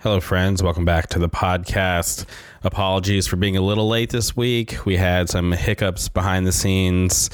[0.00, 0.62] Hello, friends.
[0.62, 2.24] Welcome back to the podcast.
[2.62, 4.86] Apologies for being a little late this week.
[4.86, 7.30] We had some hiccups behind the scenes,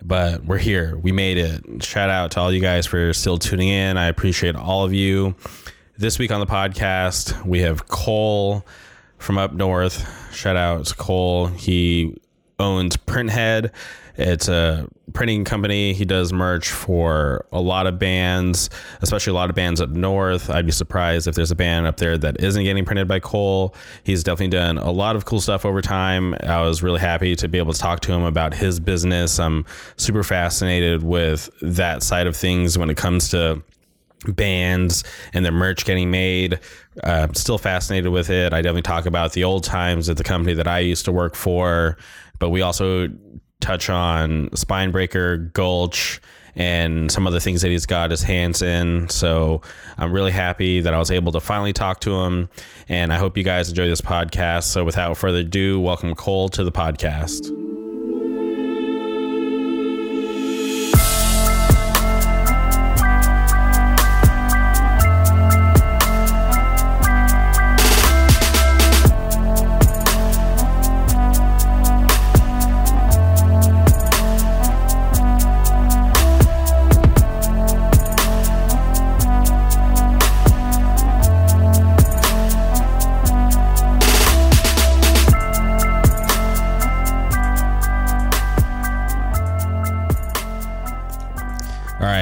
[0.00, 0.96] but we're here.
[0.96, 1.82] We made it.
[1.82, 3.96] Shout out to all you guys for still tuning in.
[3.96, 5.34] I appreciate all of you.
[5.98, 8.64] This week on the podcast, we have Cole
[9.18, 10.32] from up north.
[10.32, 11.48] Shout out to Cole.
[11.48, 12.16] He
[12.60, 13.72] owns Printhead.
[14.16, 15.92] It's a printing company.
[15.92, 18.70] He does merch for a lot of bands,
[19.02, 20.50] especially a lot of bands up north.
[20.50, 23.74] I'd be surprised if there's a band up there that isn't getting printed by Cole.
[24.04, 26.34] He's definitely done a lot of cool stuff over time.
[26.44, 29.38] I was really happy to be able to talk to him about his business.
[29.38, 29.64] I'm
[29.96, 33.62] super fascinated with that side of things when it comes to
[34.28, 36.60] bands and their merch getting made.
[37.02, 38.52] Uh, still fascinated with it.
[38.52, 41.34] I definitely talk about the old times at the company that I used to work
[41.34, 41.98] for,
[42.38, 43.08] but we also
[43.64, 46.20] touch on Spinebreaker, Gulch,
[46.54, 49.08] and some of the things that he's got his hands in.
[49.08, 49.62] So
[49.96, 52.48] I'm really happy that I was able to finally talk to him.
[52.88, 54.64] And I hope you guys enjoy this podcast.
[54.64, 57.63] So without further ado, welcome Cole to the podcast.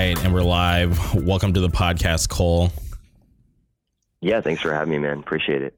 [0.02, 1.14] Right, and we're live.
[1.24, 2.70] Welcome to the podcast, Cole.
[4.20, 5.18] Yeah, thanks for having me, man.
[5.18, 5.76] Appreciate it.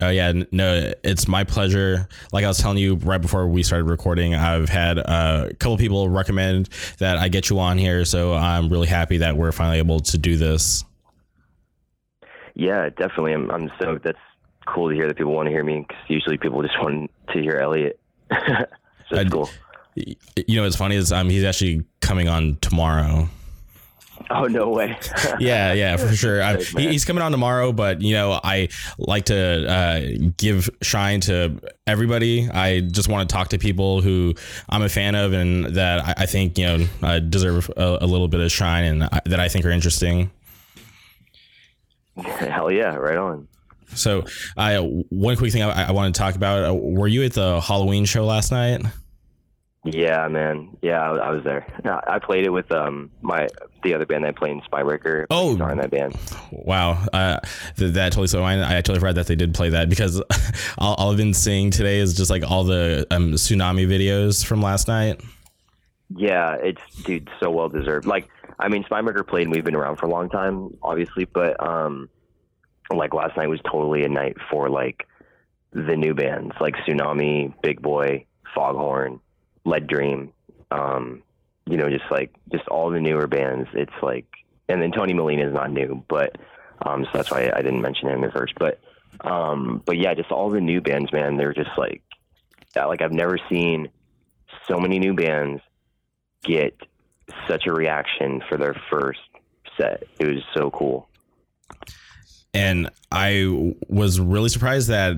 [0.00, 2.08] Oh yeah, no, it's my pleasure.
[2.32, 5.76] Like I was telling you right before we started recording, I've had uh, a couple
[5.76, 6.68] people recommend
[6.98, 10.18] that I get you on here, so I'm really happy that we're finally able to
[10.18, 10.84] do this.
[12.54, 13.34] Yeah, definitely.
[13.34, 14.04] I'm, I'm stoked.
[14.04, 14.18] That's
[14.66, 17.40] cool to hear that people want to hear me because usually people just want to
[17.40, 18.00] hear Elliot.
[19.10, 19.48] so I- cool.
[19.94, 23.28] You know, what's funny is um, he's actually coming on tomorrow.
[24.30, 24.96] Oh, no way.
[25.38, 26.56] Yeah, yeah, for sure.
[26.58, 28.68] He, he's coming on tomorrow, but you know, I
[28.98, 30.00] like to uh,
[30.36, 32.48] give shine to everybody.
[32.48, 34.34] I just want to talk to people who
[34.68, 38.06] I'm a fan of and that I, I think you know uh, deserve a, a
[38.06, 40.30] little bit of shine and I, that I think are interesting.
[42.16, 43.48] Hell yeah, right on.
[43.94, 44.24] So,
[44.56, 47.60] I one quick thing I, I want to talk about: uh, Were you at the
[47.60, 48.82] Halloween show last night?
[49.84, 50.76] Yeah, man.
[50.82, 51.66] Yeah, I, I was there.
[51.84, 53.48] I I played it with um my
[53.82, 55.26] the other band that I played in Spinebreaker.
[55.30, 55.52] Oh.
[55.52, 56.16] In that band.
[56.50, 57.40] Wow, uh,
[57.76, 58.42] th- that totally so.
[58.42, 60.20] I, I totally forgot that they did play that because
[60.78, 64.62] all, all I've been seeing today is just like all the um, Sunami videos from
[64.62, 65.20] last night.
[66.16, 68.06] Yeah, it's dude so well deserved.
[68.06, 71.64] Like, I mean, Spinebreaker played and we've been around for a long time, obviously, but
[71.64, 72.08] um,
[72.92, 75.06] like last night was totally a night for like
[75.72, 79.20] the new bands like Sunami, Big Boy, Foghorn,
[79.64, 80.32] Lead Dream.
[80.70, 81.22] Um,
[81.70, 83.68] you know, just like just all the newer bands.
[83.72, 84.26] It's like,
[84.68, 86.36] and then Tony Molina is not new, but
[86.84, 88.54] um, so that's why I didn't mention him at first.
[88.58, 88.80] But
[89.20, 91.36] um, but yeah, just all the new bands, man.
[91.36, 92.02] They're just like,
[92.74, 93.88] like I've never seen
[94.68, 95.62] so many new bands
[96.42, 96.76] get
[97.48, 99.20] such a reaction for their first
[99.78, 100.04] set.
[100.18, 101.08] It was so cool.
[102.52, 105.14] and I was really surprised that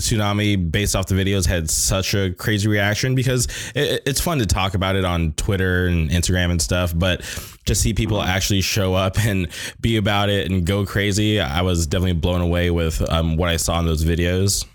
[0.00, 4.46] Sunami, based off the videos, had such a crazy reaction because it, it's fun to
[4.46, 7.22] talk about it on Twitter and Instagram and stuff, but
[7.66, 9.48] to see people actually show up and
[9.80, 13.56] be about it and go crazy, I was definitely blown away with um, what I
[13.56, 14.66] saw in those videos.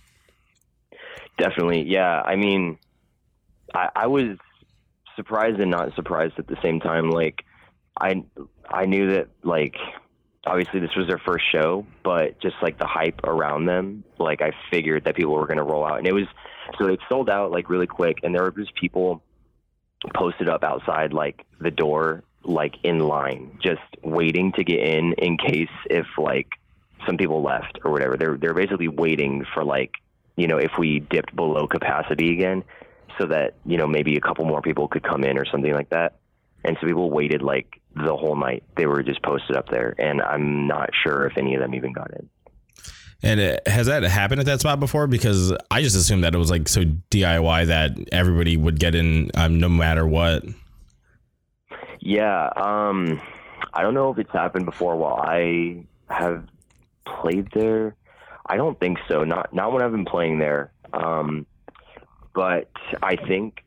[1.38, 2.22] Definitely, yeah.
[2.22, 2.78] I mean,
[3.74, 4.38] I, I was
[5.16, 7.10] surprised and not surprised at the same time.
[7.10, 7.44] Like,
[8.00, 8.24] I
[8.70, 9.76] I knew that like
[10.46, 14.52] obviously this was their first show, but just like the hype around them, like I
[14.72, 16.28] figured that people were going to roll out, and it was
[16.78, 19.22] so it sold out like really quick, and there were just people
[20.14, 25.38] posted up outside like the door, like in line, just waiting to get in in
[25.38, 26.48] case if like
[27.06, 28.18] some people left or whatever.
[28.18, 29.94] They're they're basically waiting for like
[30.36, 32.64] you know if we dipped below capacity again,
[33.18, 35.90] so that you know maybe a couple more people could come in or something like
[35.90, 36.16] that.
[36.66, 38.64] And so people waited like the whole night.
[38.76, 41.94] They were just posted up there, and I'm not sure if any of them even
[41.94, 42.30] got in.
[43.24, 45.08] And uh, has that happened at that spot before?
[45.08, 49.32] Because I just assumed that it was like so DIY that everybody would get in
[49.36, 50.44] um, no matter what.
[52.00, 53.22] Yeah, um,
[53.74, 56.46] I don't know if it's happened before while I have
[57.06, 57.96] played there.
[58.46, 59.24] I don't think so.
[59.24, 60.72] Not not when I've been playing there.
[60.94, 61.46] Um,
[62.34, 62.70] but
[63.02, 63.64] I think,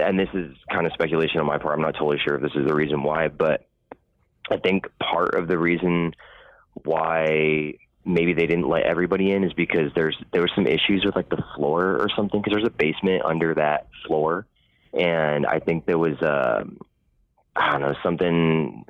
[0.00, 1.74] and this is kind of speculation on my part.
[1.74, 3.66] I'm not totally sure if this is the reason why, but
[4.50, 6.14] I think part of the reason
[6.84, 7.74] why
[8.04, 11.28] maybe they didn't let everybody in is because there's there was some issues with like
[11.28, 14.46] the floor or something because there's a basement under that floor,
[14.92, 16.64] and I think there was uh,
[17.54, 18.84] I don't know something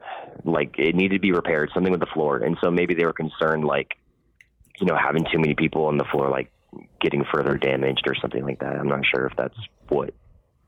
[0.44, 3.12] like it needed to be repaired, something with the floor, and so maybe they were
[3.12, 3.96] concerned like
[4.78, 6.50] you know having too many people on the floor like
[7.00, 8.76] getting further damaged or something like that.
[8.76, 9.58] I'm not sure if that's
[9.88, 10.14] what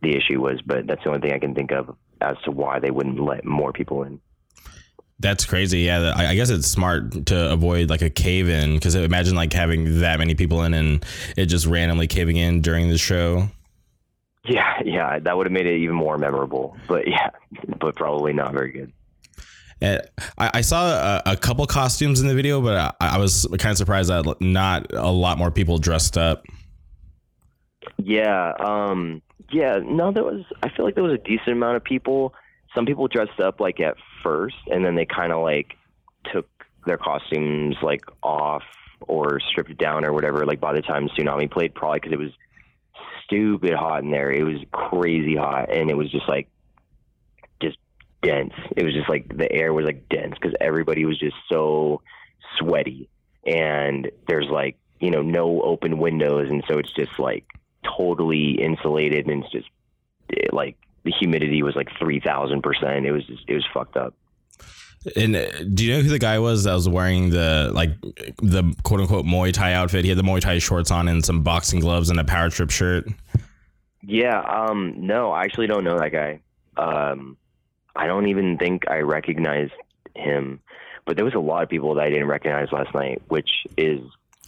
[0.05, 2.79] the issue was, but that's the only thing I can think of as to why
[2.79, 4.21] they wouldn't let more people in.
[5.21, 5.81] That's crazy.
[5.81, 10.01] Yeah, I guess it's smart to avoid like a cave in because imagine like having
[10.01, 11.05] that many people in and
[11.37, 13.49] it just randomly caving in during the show.
[14.47, 16.77] Yeah, yeah, that would have made it even more memorable.
[16.89, 17.31] But yeah,
[17.81, 18.93] but probably not very good.
[19.81, 20.03] Eh, and
[20.39, 23.77] I, saw a, a, couple costumes in the video, but I, I was kind of
[23.77, 26.45] surprised that not a lot more people dressed up.
[27.99, 29.79] Yeah, um, yeah.
[29.83, 30.45] No, there was.
[30.63, 32.35] I feel like there was a decent amount of people.
[32.75, 35.77] Some people dressed up like at first, and then they kind of like
[36.33, 36.49] took
[36.87, 38.63] their costumes like off
[39.01, 40.45] or stripped down or whatever.
[40.45, 42.33] Like by the time Sunami played, probably because it was
[43.25, 44.31] stupid hot in there.
[44.31, 46.49] It was crazy hot, and it was just like
[47.61, 47.79] just
[48.23, 48.55] dense.
[48.77, 52.03] It was just like the air was like dense because everybody was just so
[52.59, 53.09] sweaty,
[53.47, 57.47] and there's like you know no open windows, and so it's just like
[57.97, 59.69] totally insulated, and it's just
[60.53, 63.07] like the humidity was like three thousand percent.
[63.07, 64.15] It was just it was fucked up.
[65.17, 67.91] And uh, do you know who the guy was that was wearing the like
[68.43, 70.05] the quote unquote Muay Thai outfit?
[70.05, 72.71] He had the Muay Thai shorts on and some boxing gloves and a power trip
[72.71, 73.07] shirt.
[74.03, 76.41] Yeah, um, no, I actually don't know that guy.
[76.77, 77.37] Um,
[77.97, 79.73] I don't even think I recognized
[80.15, 80.61] him,
[81.07, 84.01] but there was a lot of people that I didn't recognize last night, which is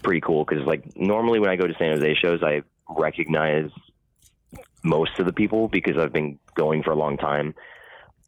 [0.03, 3.71] pretty cool because like normally when I go to San Jose shows, I recognize
[4.83, 7.55] most of the people because I've been going for a long time,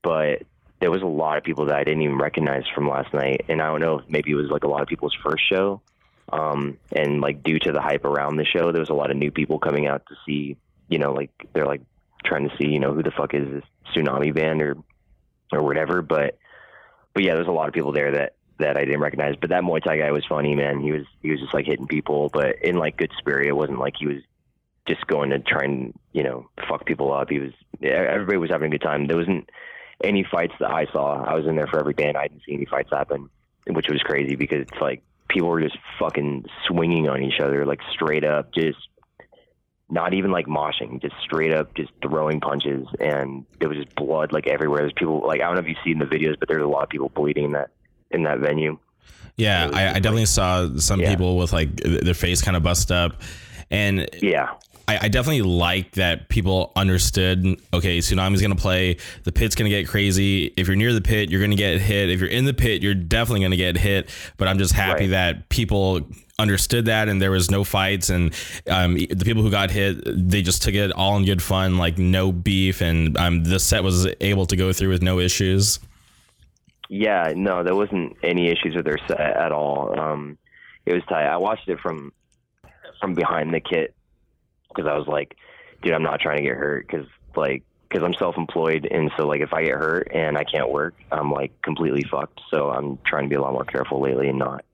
[0.02, 0.42] but
[0.80, 3.60] there was a lot of people that I didn't even recognize from last night, and
[3.60, 5.80] I don't know if maybe it was like a lot of people's first show,
[6.32, 9.16] um, and like due to the hype around the show, there was a lot of
[9.16, 10.56] new people coming out to see,
[10.88, 11.82] you know, like they're like
[12.24, 13.64] trying to see, you know, who the fuck is this
[13.94, 14.76] Sunami band or
[15.52, 16.38] or whatever, but
[17.14, 19.34] but yeah, there's a lot of people there that that I didn't recognize.
[19.40, 20.80] But that Muay Thai guy was funny, man.
[20.80, 23.46] He was he was just like hitting people, but in like good spirit.
[23.46, 24.22] It wasn't like he was
[24.88, 27.30] just going to try and you know fuck people up.
[27.30, 27.52] He was
[27.82, 29.06] everybody was having a good time.
[29.06, 29.48] There wasn't
[30.02, 31.24] any fights that I saw.
[31.24, 32.16] I was in there for every band.
[32.16, 33.28] I didn't see any fights happen,
[33.66, 37.80] which was crazy because it's like people were just fucking swinging on each other, like
[37.92, 38.78] straight up, just
[39.90, 44.32] not even like moshing, just straight up, just throwing punches, and there was just blood
[44.32, 44.80] like everywhere.
[44.80, 46.82] There's people like I don't know if you've seen the videos, but there's a lot
[46.82, 47.70] of people bleeding in that
[48.10, 48.78] in that venue.
[49.36, 51.10] Yeah, I, I, definitely saw some yeah.
[51.10, 53.22] people with like their face kind of bust up,
[53.70, 54.54] and yeah,
[54.88, 57.44] I, I definitely like that people understood.
[57.74, 58.96] Okay, Sunami's gonna play.
[59.24, 60.46] The pit's gonna get crazy.
[60.56, 62.08] If you're near the pit, you're gonna get hit.
[62.08, 64.08] If you're in the pit, you're definitely gonna get hit.
[64.38, 65.10] But I'm just happy right.
[65.10, 66.08] that people
[66.38, 68.32] understood that and there was no fights and
[68.70, 71.98] um, the people who got hit they just took it all in good fun like
[71.98, 75.80] no beef and um, the set was able to go through with no issues
[76.88, 80.38] yeah no there wasn't any issues with their set at all um,
[80.86, 82.12] it was tight i watched it from
[83.00, 83.92] from behind the kit
[84.68, 85.36] because I was like,
[85.82, 87.06] dude, I'm not trying to get hurt because
[87.36, 90.94] like because I'm self-employed and so like if I get hurt and I can't work,
[91.10, 92.40] I'm like completely fucked.
[92.50, 94.64] So I'm trying to be a lot more careful lately and not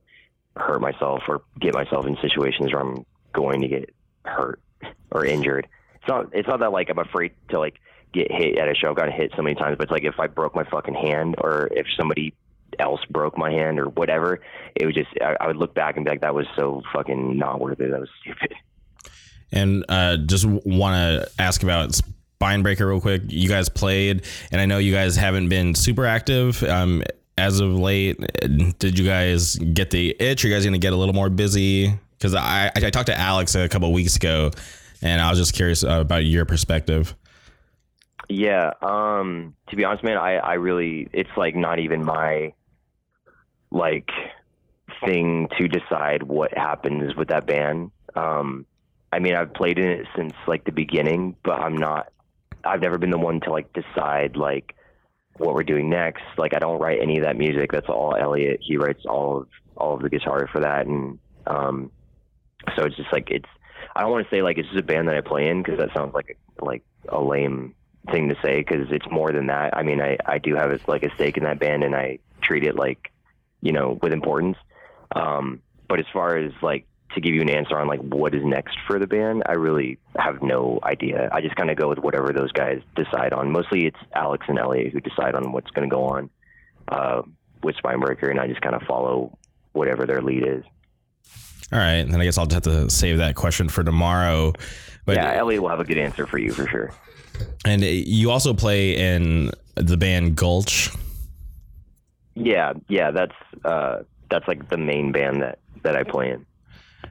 [0.57, 4.61] hurt myself or get myself in situations where I'm going to get hurt
[5.11, 5.67] or injured.
[5.95, 7.79] It's not it's not that like I'm afraid to like
[8.13, 8.89] get hit at a show.
[8.89, 11.35] I've gotten hit so many times, but it's like if I broke my fucking hand
[11.39, 12.33] or if somebody
[12.79, 14.41] else broke my hand or whatever,
[14.75, 17.37] it would just I, I would look back and be like, that was so fucking
[17.37, 17.91] not worth it.
[17.91, 18.53] That was stupid.
[19.51, 21.99] And uh, just want to ask about
[22.39, 23.23] Spinebreaker real quick.
[23.27, 27.03] You guys played, and I know you guys haven't been super active um,
[27.37, 28.19] as of late.
[28.79, 30.43] Did you guys get the itch?
[30.43, 31.93] Are you guys going to get a little more busy?
[32.17, 34.51] Because I, I talked to Alex a couple weeks ago,
[35.01, 37.15] and I was just curious uh, about your perspective.
[38.27, 42.53] Yeah, um, to be honest, man, I, I really it's like not even my
[43.71, 44.09] like
[45.05, 47.91] thing to decide what happens with that band.
[48.15, 48.65] Um,
[49.15, 52.11] I mean, I've played in it since like the beginning, but I'm not.
[52.65, 54.75] I've never been the one to like decide like
[55.37, 56.23] what we're doing next.
[56.37, 57.71] Like, I don't write any of that music.
[57.71, 58.59] That's all Elliot.
[58.61, 61.17] He writes all of all of the guitar for that, and
[61.47, 61.91] um,
[62.75, 63.47] so it's just like it's.
[63.95, 65.79] I don't want to say like it's just a band that I play in because
[65.79, 67.73] that sounds like like a lame
[68.11, 69.77] thing to say because it's more than that.
[69.77, 72.65] I mean, I I do have like a stake in that band, and I treat
[72.65, 73.13] it like
[73.61, 74.57] you know with importance.
[75.15, 78.43] Um, but as far as like to give you an answer on like what is
[78.43, 81.29] next for the band, I really have no idea.
[81.31, 83.51] I just kind of go with whatever those guys decide on.
[83.51, 86.29] Mostly it's Alex and Elliot who decide on what's going to go on
[86.89, 87.21] uh,
[87.63, 89.37] with Spinebreaker, and I just kind of follow
[89.73, 90.63] whatever their lead is.
[91.71, 94.53] All right, then I guess I'll just have to save that question for tomorrow.
[95.05, 96.91] But yeah, Elliot will have a good answer for you for sure.
[97.65, 100.89] And you also play in the band Gulch.
[102.35, 106.45] Yeah, yeah, that's uh, that's like the main band that that I play in.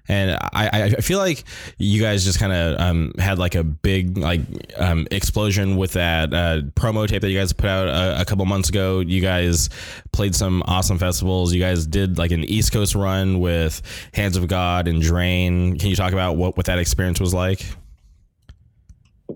[0.08, 1.44] And I, I feel like
[1.78, 4.40] you guys just kind of um, had like a big like
[4.76, 8.44] um, explosion with that uh, promo tape that you guys put out a, a, couple
[8.46, 9.00] months ago.
[9.00, 9.70] You guys
[10.12, 11.52] played some awesome festivals.
[11.52, 13.82] You guys did like an East Coast run with
[14.12, 15.78] Hands of God and Drain.
[15.78, 17.64] Can you talk about what, what that experience was like?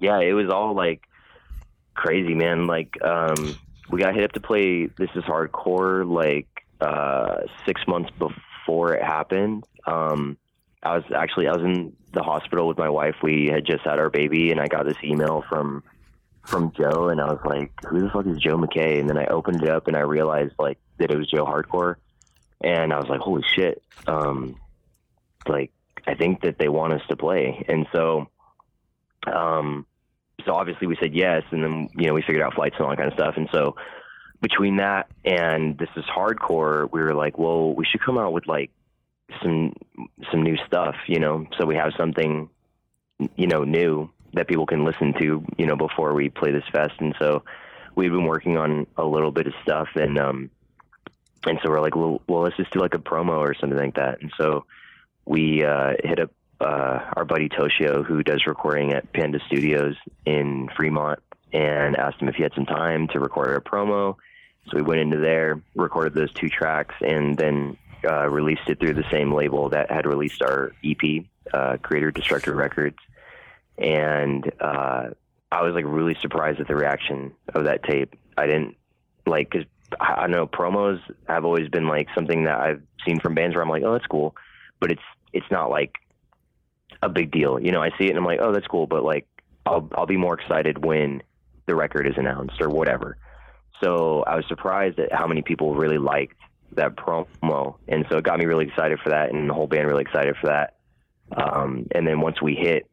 [0.00, 1.03] Yeah, it was all like
[1.95, 2.67] crazy, man.
[2.67, 3.59] Like um,
[3.91, 6.47] we got hit up to play This Is Hardcore like
[6.81, 9.65] uh, six months before it happened.
[9.87, 10.37] Um,
[10.83, 13.17] I was actually I was in the hospital with my wife.
[13.23, 15.83] We had just had our baby, and I got this email from
[16.45, 19.27] from Joe, and I was like, "Who the fuck is Joe McKay?" And then I
[19.27, 21.97] opened it up, and I realized like that it was Joe Hardcore,
[22.61, 24.57] and I was like, "Holy shit!" Um,
[25.47, 25.73] like
[26.07, 28.29] I think that they want us to play, and so,
[29.27, 29.85] um,
[30.47, 32.91] so obviously we said yes, and then you know we figured out flights and all
[32.91, 33.77] that kind of stuff, and so
[34.41, 38.47] between that and this is hardcore, we were like, well, we should come out with
[38.47, 38.71] like
[39.43, 39.75] some
[40.31, 42.49] some new stuff, you know, so we have something,
[43.37, 46.95] you know, new that people can listen to, you know, before we play this fest.
[46.99, 47.45] And so
[47.95, 50.51] we've been working on a little bit of stuff, and um,
[51.47, 53.95] and so we're like, well, well, let's just do like a promo or something like
[53.95, 54.21] that.
[54.21, 54.65] And so
[55.25, 56.31] we uh, hit up
[56.61, 59.95] uh, our buddy Toshio, who does recording at Panda Studios
[60.27, 61.21] in Fremont,
[61.53, 64.17] and asked him if he had some time to record a promo.
[64.69, 68.95] So we went into there, recorded those two tracks, and then uh, released it through
[68.95, 72.99] the same label that had released our EP, uh, Creator Destructor Records,
[73.76, 75.09] and uh,
[75.50, 78.14] I was like really surprised at the reaction of that tape.
[78.37, 78.76] I didn't
[79.26, 79.67] like because
[80.00, 83.71] I, know promos have always been like something that I've seen from bands where I'm
[83.71, 84.35] like, oh, that's cool,
[84.81, 85.02] but it's
[85.33, 85.95] it's not like
[87.02, 87.59] a big deal.
[87.61, 89.26] You know, I see it and I'm like, oh, that's cool, but like
[89.64, 91.23] I'll I'll be more excited when
[91.67, 93.17] the record is announced or whatever.
[93.83, 96.37] So I was surprised at how many people really liked
[96.73, 99.87] that promo, and so it got me really excited for that, and the whole band
[99.87, 100.77] really excited for that.
[101.37, 102.87] Um, and then once we hit,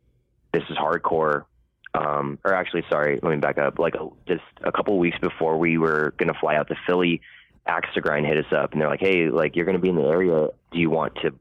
[0.54, 1.46] this is hardcore.
[1.94, 3.80] Um, or actually, sorry, let me back up.
[3.80, 3.96] Like
[4.28, 7.22] just a couple weeks before we were gonna fly out to Philly,
[7.66, 9.96] Axe to Grind hit us up, and they're like, "Hey, like you're gonna be in
[9.96, 10.50] the area.
[10.72, 11.32] Do you want to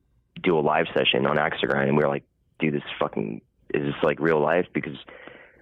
[0.43, 2.25] do a live session on Axe to Grind?" And we were like,
[2.61, 3.41] "Dude, this fucking
[3.73, 4.97] is this like real life?" Because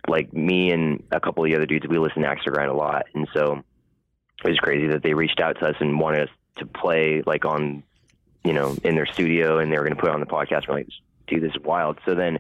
[0.09, 2.71] like me and a couple of the other dudes, we listen to Axe to Grind
[2.71, 3.62] a lot, and so
[4.45, 7.44] it was crazy that they reached out to us and wanted us to play like
[7.44, 7.82] on,
[8.44, 10.68] you know, in their studio, and they were going to put on the podcast.
[10.68, 10.88] We're like,
[11.26, 11.99] dude, this is wild.
[12.04, 12.38] So then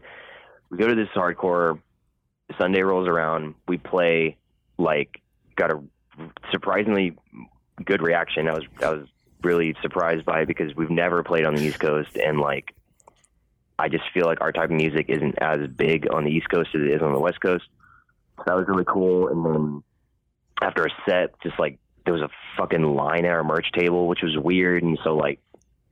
[0.70, 1.80] we go to this hardcore.
[2.58, 3.54] Sunday rolls around.
[3.66, 4.36] We play
[4.76, 5.22] like
[5.56, 5.80] got a
[6.50, 7.16] surprisingly
[7.84, 8.48] good reaction.
[8.48, 9.06] I was I was
[9.42, 12.74] really surprised by it because we've never played on the East Coast, and like
[13.78, 16.70] I just feel like our type of music isn't as big on the East Coast
[16.74, 17.64] as it is on the West Coast.
[18.38, 19.28] So that was really cool.
[19.28, 19.82] And then
[20.60, 24.22] after a set, just like there was a fucking line at our merch table, which
[24.22, 24.82] was weird.
[24.82, 25.40] And so like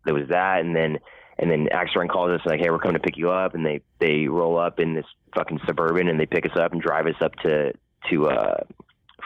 [0.04, 0.98] there was that, and then
[1.38, 3.80] and then Grind calls us like, hey, we're coming to pick you up, and they
[3.98, 7.20] they roll up in this fucking suburban, and they pick us up and drive us
[7.20, 7.72] up to
[8.10, 8.56] to uh,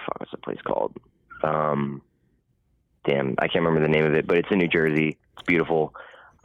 [0.05, 0.97] fuck, what's the place called?
[1.43, 2.03] Um,
[3.05, 5.19] damn, I can't remember the name of it, but it's in New Jersey.
[5.33, 5.95] It's beautiful.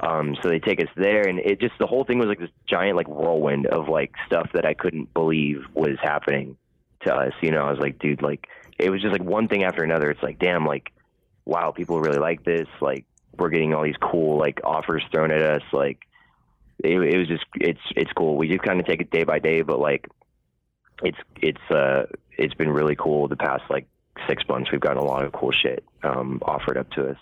[0.02, 2.50] Um, so they take us there, and it just the whole thing was like this
[2.68, 6.58] giant like whirlwind of like stuff that I couldn't believe was happening
[7.02, 7.34] to us.
[7.42, 8.48] You know, I was like, dude, like
[8.80, 10.10] it was just like one thing after another.
[10.10, 10.92] It's like, damn, like,
[11.46, 12.68] wow, people really like this.
[12.82, 13.06] Like,
[13.38, 15.64] we're getting all these cool like offers thrown at us.
[15.72, 16.00] Like,
[16.84, 18.38] it, it was just, it's, it's cool.
[18.38, 20.08] We just kind of take it day by day, but like,
[21.04, 22.06] it's, it's, uh,
[22.38, 23.88] it's been really cool the past like
[24.28, 24.72] six months.
[24.72, 27.18] We've gotten a lot of cool shit um, offered up to us.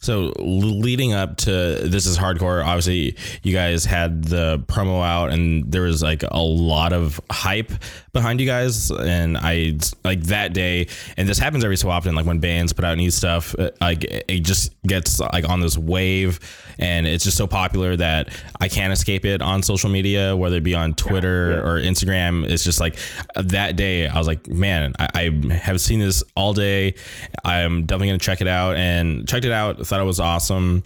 [0.00, 2.64] So leading up to this is hardcore.
[2.64, 7.70] Obviously, you guys had the promo out, and there was like a lot of hype
[8.14, 8.90] behind you guys.
[8.90, 10.88] And I like that day,
[11.18, 12.14] and this happens every so often.
[12.14, 15.76] Like when bands put out new stuff, uh, like it just gets like on this
[15.76, 16.40] wave,
[16.78, 20.64] and it's just so popular that I can't escape it on social media, whether it
[20.64, 21.58] be on Twitter yeah.
[21.58, 22.48] or Instagram.
[22.48, 22.96] It's just like
[23.36, 26.94] that day, I was like, man, I, I have seen this all day.
[27.44, 30.84] I'm definitely gonna check it out, and checked it out thought it was awesome,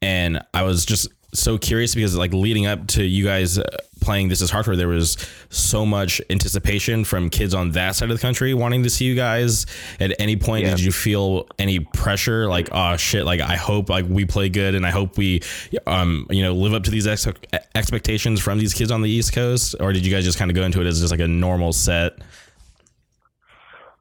[0.00, 3.64] and I was just so curious because like leading up to you guys uh,
[4.00, 5.18] playing this is hardcore there was
[5.50, 9.16] so much anticipation from kids on that side of the country wanting to see you
[9.16, 9.66] guys.
[9.98, 10.70] At any point yeah.
[10.70, 12.48] did you feel any pressure?
[12.48, 15.42] Like oh shit like i hope like we play good and i hope we
[15.86, 17.26] um you know live up to these ex-
[17.74, 19.74] expectations from these kids on the east coast?
[19.80, 21.72] Or did you guys just kind of go into it as just like a normal
[21.72, 22.18] set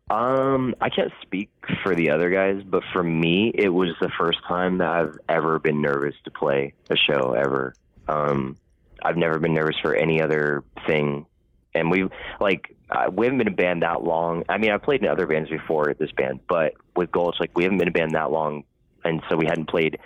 [0.10, 1.50] Um, I can't speak
[1.82, 5.58] for the other guys, but for me, it was the first time that I've ever
[5.58, 7.74] been nervous to play a show ever.
[8.08, 8.56] Um,
[9.04, 11.26] I've never been nervous for any other thing,
[11.74, 12.08] and we
[12.40, 12.76] like
[13.14, 14.44] we haven't been a band that long.
[14.48, 17.64] I mean, I've played in other bands before this band, but with Gulch, like we
[17.64, 18.64] haven't been a band that long,
[19.04, 19.98] and so we hadn't played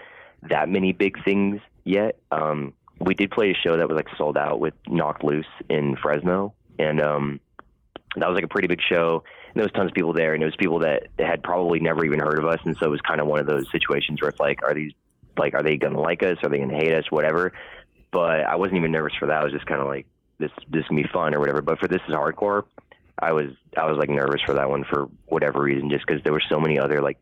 [0.50, 2.18] that many big things yet.
[2.32, 5.98] Um, we did play a show that was like sold out with Knocked Loose in
[5.98, 7.42] Fresno, and um,
[8.16, 9.24] that was like a pretty big show.
[9.60, 12.20] There was tons of people there, and it was people that had probably never even
[12.20, 14.40] heard of us, and so it was kind of one of those situations where it's
[14.40, 14.94] like, are these
[15.38, 16.38] like, are they gonna like us?
[16.44, 17.12] Are they gonna hate us?
[17.12, 17.52] Whatever.
[18.10, 19.42] But I wasn't even nervous for that.
[19.42, 20.06] I was just kind of like,
[20.38, 21.62] this this can be fun or whatever.
[21.62, 22.64] But for this is hardcore,
[23.20, 26.32] I was I was like nervous for that one for whatever reason, just because there
[26.32, 27.18] were so many other like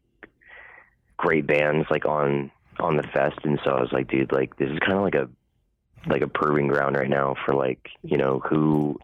[1.18, 4.70] great bands like on on the fest, and so I was like, dude, like this
[4.70, 5.28] is kind of like a
[6.06, 9.00] like a proving ground right now for like you know who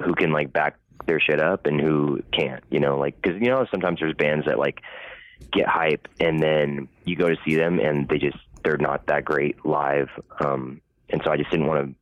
[0.00, 3.48] who can like back their shit up and who can't, you know, like because you
[3.48, 4.80] know sometimes there's bands that like
[5.52, 9.24] get hype and then you go to see them and they just they're not that
[9.24, 10.08] great live,
[10.40, 10.80] um,
[11.10, 11.96] and so I just didn't want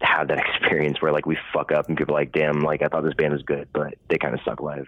[0.00, 2.82] to have that experience where like we fuck up and people are like, damn, like
[2.82, 4.86] I thought this band was good, but they kind of suck live.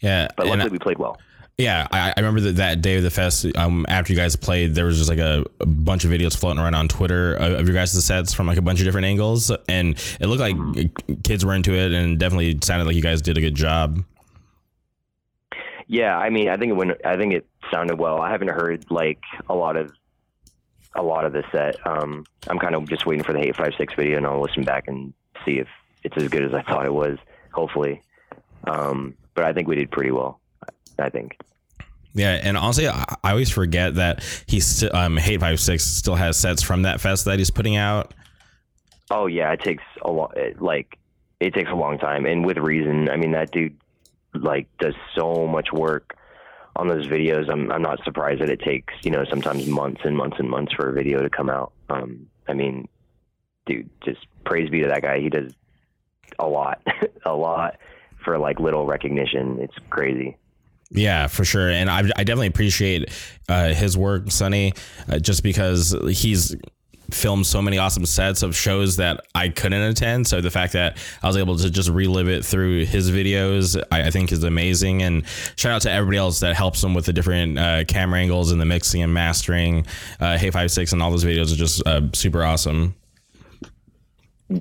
[0.00, 1.18] Yeah, But luckily I- we played well.
[1.58, 3.44] Yeah, I, I remember that, that day of the fest.
[3.56, 6.62] Um, after you guys played, there was just like a, a bunch of videos floating
[6.62, 9.50] around on Twitter of, of your guys' sets from like a bunch of different angles,
[9.68, 13.36] and it looked like kids were into it, and definitely sounded like you guys did
[13.36, 14.04] a good job.
[15.88, 16.92] Yeah, I mean, I think it went.
[17.04, 18.20] I think it sounded well.
[18.20, 19.90] I haven't heard like a lot of
[20.94, 21.84] a lot of the set.
[21.84, 24.62] Um, I'm kind of just waiting for the Hate Five Six video, and I'll listen
[24.62, 25.12] back and
[25.44, 25.66] see if
[26.04, 27.18] it's as good as I thought it was.
[27.52, 28.00] Hopefully,
[28.68, 30.38] um, but I think we did pretty well.
[30.98, 31.36] I think.
[32.14, 36.36] Yeah, and honestly, I, always forget that he's still um, Hate Five Six still has
[36.36, 38.14] sets from that fest that he's putting out.
[39.10, 40.36] Oh yeah, it takes a lot.
[40.58, 40.98] Like
[41.40, 43.08] it takes a long time, and with reason.
[43.08, 43.76] I mean, that dude
[44.34, 46.16] like does so much work
[46.76, 47.50] on those videos.
[47.50, 50.72] I'm I'm not surprised that it takes you know sometimes months and months and months
[50.72, 51.72] for a video to come out.
[51.88, 52.88] Um, I mean,
[53.66, 55.20] dude, just praise be to that guy.
[55.20, 55.52] He does
[56.38, 56.82] a lot,
[57.24, 57.78] a lot
[58.24, 59.58] for like little recognition.
[59.60, 60.36] It's crazy.
[60.90, 63.10] Yeah, for sure, and I, I definitely appreciate
[63.48, 64.72] uh, his work, Sunny,
[65.08, 66.56] uh, just because he's
[67.10, 70.26] filmed so many awesome sets of shows that I couldn't attend.
[70.26, 74.08] So the fact that I was able to just relive it through his videos, I,
[74.08, 75.02] I think is amazing.
[75.02, 75.24] And
[75.56, 78.60] shout out to everybody else that helps him with the different uh, camera angles and
[78.60, 79.86] the mixing and mastering.
[80.20, 82.94] Uh, Hate Five Six and all those videos are just uh, super awesome.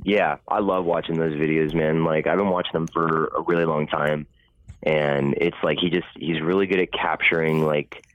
[0.03, 2.03] Yeah, I love watching those videos, man.
[2.03, 4.27] Like I've been watching them for a really long time,
[4.83, 8.05] and it's like he just he's really good at capturing like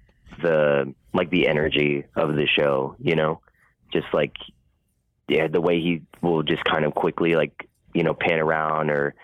[0.40, 3.40] the like the energy of the show, you know,
[3.92, 4.35] just like
[5.29, 9.14] yeah, the way he will just kind of quickly like you know pan around or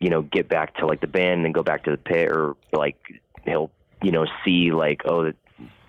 [0.00, 2.30] you know get back to like the band and then go back to the pit
[2.30, 2.96] or like
[3.44, 3.70] he'll
[4.02, 5.32] you know see like oh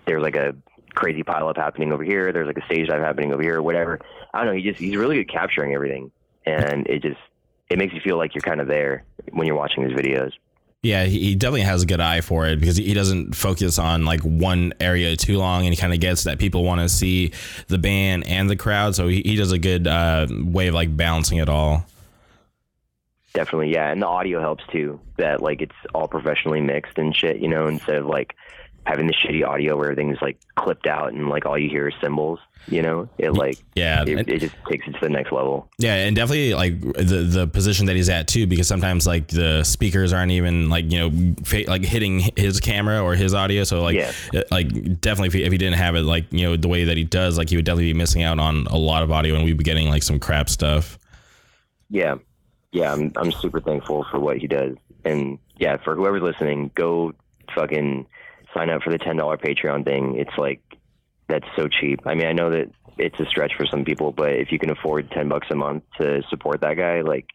[0.06, 0.54] there's like a
[0.94, 2.32] crazy pileup happening over here.
[2.32, 4.00] There's like a stage dive happening over here, whatever.
[4.32, 4.60] I don't know.
[4.60, 6.10] He just he's really good capturing everything,
[6.44, 7.20] and it just
[7.70, 10.32] it makes you feel like you're kind of there when you're watching his videos.
[10.82, 14.20] Yeah, he definitely has a good eye for it because he doesn't focus on like
[14.20, 17.32] one area too long, and he kind of gets that people want to see
[17.66, 18.94] the band and the crowd.
[18.94, 21.84] So he, he does a good uh, way of like balancing it all.
[23.34, 25.00] Definitely, yeah, and the audio helps too.
[25.16, 28.36] That like it's all professionally mixed and shit, you know, instead of like
[28.86, 31.94] having the shitty audio where everything's like clipped out and like all you hear is
[32.00, 32.38] cymbals.
[32.66, 35.70] You know, it like Yeah, it, it just takes it to the next level.
[35.78, 39.64] yeah, and definitely like the the position that he's at too, because sometimes like the
[39.64, 43.64] speakers aren't even like you know fa- like hitting his camera or his audio.
[43.64, 44.12] So like Yeah.
[44.34, 46.84] Uh, like definitely if he, if he didn't have it like you know the way
[46.84, 49.34] that he does, like he would definitely be missing out on a lot of audio,
[49.34, 50.98] and we'd be getting like some crap stuff.
[51.88, 52.16] Yeah,
[52.72, 54.74] yeah, I'm I'm super thankful for what he does,
[55.06, 57.14] and yeah, for whoever's listening, go
[57.54, 58.04] fucking
[58.54, 60.16] sign up for the ten dollar Patreon thing.
[60.16, 60.60] It's like
[61.28, 62.00] that's so cheap.
[62.06, 64.70] I mean, I know that it's a stretch for some people, but if you can
[64.70, 67.26] afford ten bucks a month to support that guy, like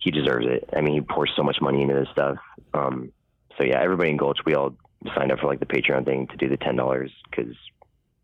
[0.00, 0.68] he deserves it.
[0.74, 2.38] I mean, he pours so much money into this stuff.
[2.74, 3.12] Um,
[3.56, 4.74] so yeah, everybody in Gulch, we all
[5.14, 7.54] signed up for like the Patreon thing to do the ten dollars because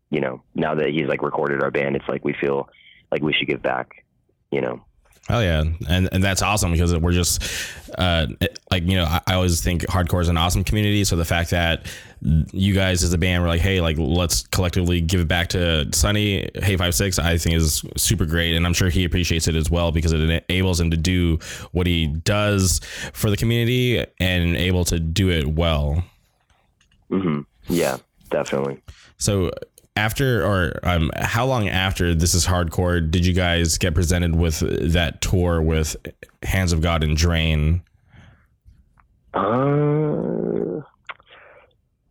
[0.09, 2.69] you know now that he's like recorded our band, it's like we feel
[3.11, 4.03] like we should give back.
[4.51, 4.85] You know.
[5.27, 7.41] Oh yeah, and and that's awesome because we're just
[7.97, 8.27] uh,
[8.69, 11.03] like you know I, I always think hardcore is an awesome community.
[11.03, 11.87] So the fact that
[12.21, 15.87] you guys as a band were like, hey, like let's collectively give it back to
[15.93, 19.55] Sunny Hate Five Six, I think is super great, and I'm sure he appreciates it
[19.55, 21.39] as well because it enables him to do
[21.71, 22.79] what he does
[23.13, 26.03] for the community and able to do it well.
[27.09, 27.97] hmm Yeah,
[28.29, 28.79] definitely.
[29.17, 29.51] So
[29.95, 34.59] after or um, how long after this is hardcore did you guys get presented with
[34.93, 35.95] that tour with
[36.43, 37.81] Hands of God and Drain?
[39.33, 40.81] Uh,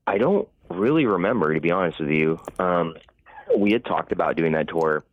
[0.06, 2.38] I don't really remember, to be honest with you.
[2.58, 2.94] Um,
[3.56, 5.04] we had talked about doing that tour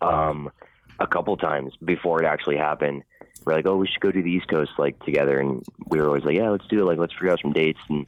[0.00, 0.50] um,
[0.98, 3.02] a couple times before it actually happened.
[3.44, 6.06] We're like, oh, we should go to the East Coast like together, and we were
[6.06, 6.84] always like, yeah, let's do it.
[6.84, 8.06] Like, let's figure out some dates, and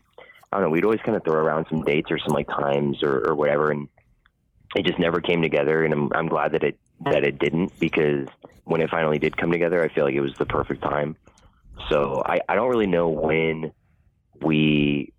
[0.53, 0.71] I don't know.
[0.71, 3.71] We'd always kind of throw around some dates or some like times or, or whatever,
[3.71, 3.89] and
[4.75, 5.85] it just never came together.
[5.85, 8.29] And I'm I'm glad that it that it didn't because
[8.65, 11.17] when it finally did come together, I feel like it was the perfect time.
[11.89, 13.73] So I I don't really know when
[14.43, 15.13] we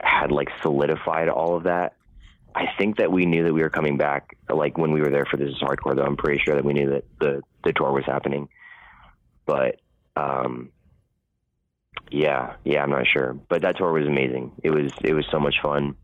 [0.00, 1.94] had like solidified all of that.
[2.54, 5.24] I think that we knew that we were coming back, like when we were there
[5.24, 5.94] for this is hardcore.
[5.94, 8.48] Though I'm pretty sure that we knew that the the tour was happening,
[9.46, 9.80] but
[10.16, 10.70] um,
[12.10, 13.34] yeah, yeah, I'm not sure.
[13.48, 14.52] But that tour was amazing.
[14.62, 15.96] It was it was so much fun.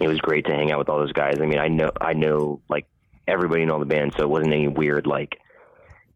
[0.00, 1.38] It was great to hang out with all those guys.
[1.40, 2.86] I mean, I know I know like
[3.28, 5.38] everybody in all the bands, so it wasn't any weird like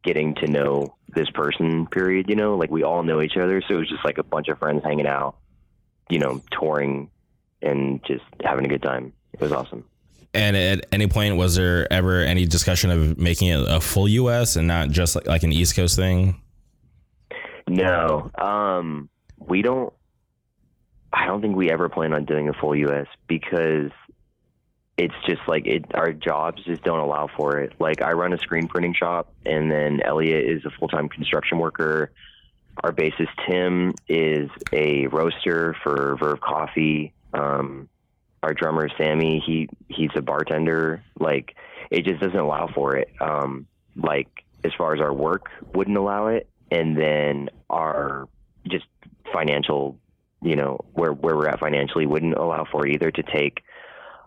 [0.03, 1.87] getting to know this person.
[1.87, 2.29] Period.
[2.29, 4.49] You know, like we all know each other, so it was just like a bunch
[4.49, 5.37] of friends hanging out.
[6.11, 7.11] You know, touring
[7.63, 9.13] and just having a good time.
[9.33, 9.85] It was awesome.
[10.35, 14.57] And at any point, was there ever any discussion of making it a full U.S.
[14.57, 16.41] and not just like, like an East Coast thing?
[17.67, 19.93] No, um, we don't.
[21.13, 23.07] I don't think we ever plan on doing a full U.S.
[23.29, 23.91] because
[24.97, 25.85] it's just like it.
[25.95, 27.73] Our jobs just don't allow for it.
[27.79, 31.59] Like I run a screen printing shop, and then Elliot is a full time construction
[31.59, 32.13] worker.
[32.83, 37.13] Our bassist Tim is a roaster for Verve Coffee.
[37.33, 37.89] Um,
[38.43, 41.03] our drummer Sammy, he he's a bartender.
[41.19, 41.55] Like
[41.91, 43.11] it just doesn't allow for it.
[43.21, 44.29] Um, like
[44.65, 48.29] as far as our work wouldn't allow it, and then our
[48.69, 48.87] just
[49.33, 49.97] financial,
[50.43, 53.63] you know, where where we're at financially wouldn't allow for either to take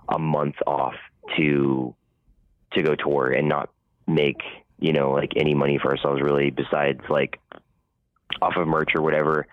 [0.08, 0.94] a month off
[1.36, 1.94] to
[2.74, 3.70] to go tour and not
[4.08, 4.42] make
[4.80, 7.40] you know like any money for ourselves really besides like
[8.42, 9.46] off of merch or whatever.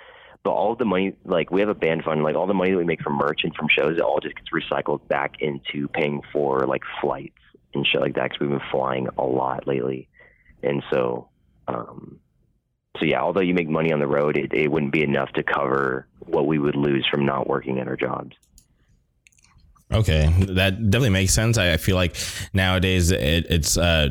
[0.45, 2.79] But all the money like we have a band fund like all the money that
[2.79, 6.23] we make from merch and from shows it all just gets recycled back into paying
[6.33, 7.35] for like flights
[7.75, 10.09] and shit like that because we've been flying a lot lately.
[10.63, 11.29] And so
[11.67, 12.21] um
[12.99, 15.43] so yeah although you make money on the road it, it wouldn't be enough to
[15.43, 18.37] cover what we would lose from not working at our jobs
[19.93, 21.57] Okay, that definitely makes sense.
[21.59, 22.17] I, I feel like
[22.53, 24.09] nowadays it, it's uh,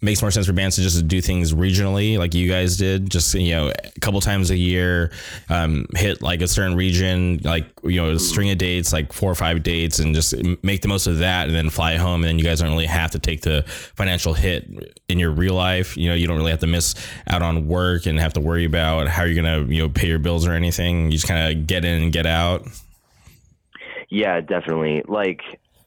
[0.00, 3.10] makes more sense for bands to just do things regionally, like you guys did.
[3.10, 5.10] Just you know, a couple times a year,
[5.48, 9.30] um, hit like a certain region, like you know, a string of dates, like four
[9.30, 12.22] or five dates, and just make the most of that, and then fly home.
[12.22, 14.68] And then you guys don't really have to take the financial hit
[15.08, 15.96] in your real life.
[15.96, 16.94] You know, you don't really have to miss
[17.26, 20.18] out on work and have to worry about how you're gonna you know pay your
[20.18, 21.06] bills or anything.
[21.06, 22.66] You just kind of get in and get out.
[24.08, 25.02] Yeah, definitely.
[25.08, 25.42] Like,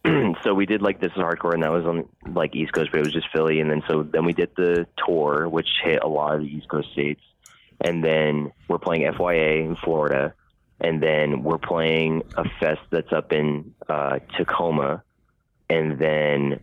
[0.43, 2.99] so we did like this is hardcore, and that was on like East Coast, but
[2.99, 6.07] it was just Philly, and then so then we did the tour, which hit a
[6.07, 7.21] lot of the East Coast states,
[7.81, 10.33] and then we're playing FYA in Florida,
[10.79, 15.03] and then we're playing a fest that's up in uh, Tacoma,
[15.69, 16.59] and then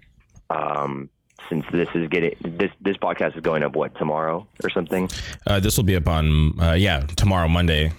[0.51, 1.11] um,
[1.49, 5.09] since this is getting this this podcast is going up what tomorrow or something.
[5.47, 7.93] Uh, this will be up on uh, yeah tomorrow Monday.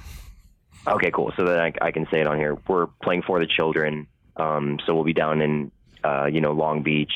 [0.87, 1.33] Okay, cool.
[1.35, 2.57] So then I, I, can say it on here.
[2.65, 4.07] We're playing for the children.
[4.37, 5.71] Um, so we'll be down in,
[6.03, 7.11] uh, you know, Long Beach.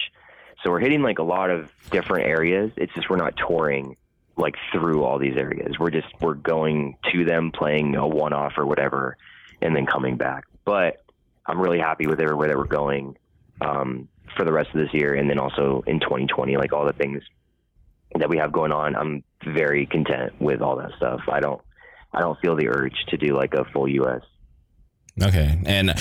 [0.64, 2.72] So we're hitting like a lot of different areas.
[2.78, 3.98] It's just we're not touring
[4.38, 5.78] like through all these areas.
[5.80, 9.18] We're just we're going to them, playing a one off or whatever,
[9.62, 10.46] and then coming back.
[10.66, 11.04] But
[11.46, 13.18] I'm really happy with everywhere that we're going
[13.60, 16.94] um, for the rest of this year, and then also in 2020, like all the
[16.94, 17.24] things
[18.16, 18.96] that we have going on.
[18.96, 21.22] I'm very content with all that stuff.
[21.32, 21.62] I don't
[22.14, 24.22] I don't feel the urge to do like a full US.
[25.22, 25.60] Okay.
[25.66, 25.92] And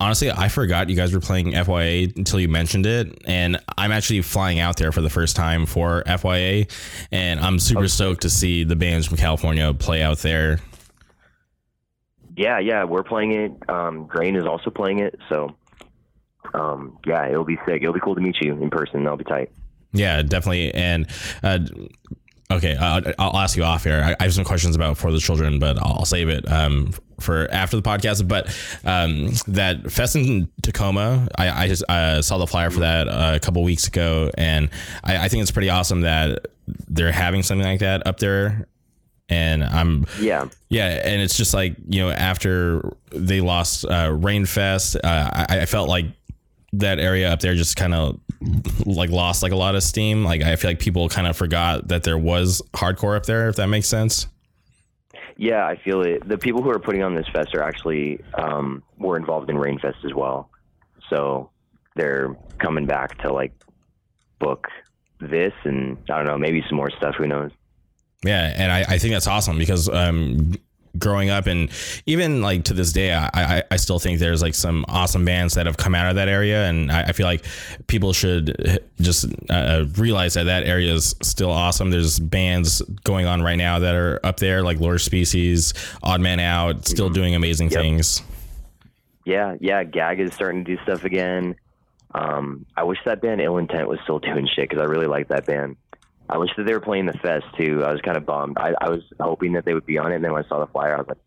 [0.00, 3.18] honestly, I forgot you guys were playing FYA until you mentioned it.
[3.26, 6.70] And I'm actually flying out there for the first time for FYA.
[7.10, 7.88] And I'm super okay.
[7.88, 10.60] stoked to see the bands from California play out there.
[12.36, 13.68] Yeah, yeah, we're playing it.
[13.68, 15.18] Um, Drain is also playing it.
[15.28, 15.56] So,
[16.54, 17.82] um, yeah, it'll be sick.
[17.82, 19.02] It'll be cool to meet you in person.
[19.02, 19.50] That'll be tight.
[19.92, 20.72] Yeah, definitely.
[20.72, 21.08] And
[21.42, 21.58] uh,
[22.50, 24.02] Okay, uh, I'll ask you off here.
[24.02, 27.46] I, I, have some questions about for the children, but I'll save it um, for
[27.50, 28.26] after the podcast.
[28.26, 28.46] But
[28.86, 33.32] um, that fest in Tacoma, I, I just uh, saw the flyer for that uh,
[33.34, 34.70] a couple weeks ago, and
[35.04, 36.46] I, I, think it's pretty awesome that
[36.88, 38.66] they're having something like that up there.
[39.28, 44.96] And I'm yeah yeah, and it's just like you know after they lost uh, Rainfest,
[44.96, 46.06] uh, I, I felt like
[46.72, 48.20] that area up there just kind of
[48.84, 50.24] like lost like a lot of steam.
[50.24, 53.48] Like I feel like people kind of forgot that there was hardcore up there.
[53.48, 54.26] If that makes sense.
[55.36, 56.28] Yeah, I feel it.
[56.28, 60.04] The people who are putting on this fest are actually um, were involved in Rainfest
[60.04, 60.50] as well,
[61.08, 61.50] so
[61.94, 63.52] they're coming back to like
[64.40, 64.66] book
[65.20, 67.14] this and I don't know maybe some more stuff.
[67.16, 67.52] Who knows?
[68.24, 70.54] Yeah, and I, I think that's awesome because um,
[70.98, 71.70] growing up and
[72.06, 75.54] even like to this day, I, I, I still think there's like some awesome bands
[75.54, 76.66] that have come out of that area.
[76.66, 77.44] And I, I feel like
[77.86, 81.90] people should just uh, realize that that area is still awesome.
[81.90, 86.40] There's bands going on right now that are up there like Lower Species, Odd Man
[86.40, 87.14] Out, still mm-hmm.
[87.14, 87.80] doing amazing yep.
[87.80, 88.22] things.
[89.24, 89.56] Yeah.
[89.60, 89.84] Yeah.
[89.84, 91.56] Gag is starting to do stuff again.
[92.14, 95.28] Um, I wish that band Ill Intent was still doing shit because I really like
[95.28, 95.76] that band.
[96.28, 97.82] I wish that they were playing the fest too.
[97.84, 98.58] I was kind of bummed.
[98.58, 100.60] I, I was hoping that they would be on it, and then when I saw
[100.60, 101.18] the flyer, I was like,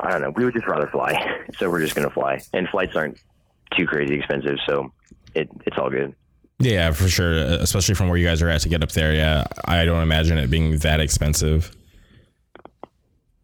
[0.00, 0.30] I don't know.
[0.30, 3.18] We would just rather fly, so we're just gonna fly, and flights aren't
[3.76, 4.92] too crazy expensive, so
[5.34, 6.14] it it's all good.
[6.58, 7.32] Yeah, for sure.
[7.32, 9.12] Especially from where you guys are at to get up there.
[9.12, 11.70] Yeah, I don't imagine it being that expensive.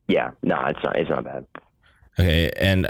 [0.09, 0.97] Yeah, no, it's not.
[0.97, 1.47] It's not bad.
[2.19, 2.87] Okay, and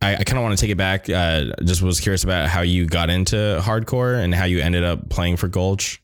[0.00, 1.08] I, I kind of want to take it back.
[1.10, 5.08] Uh, just was curious about how you got into hardcore and how you ended up
[5.08, 6.02] playing for Gulch.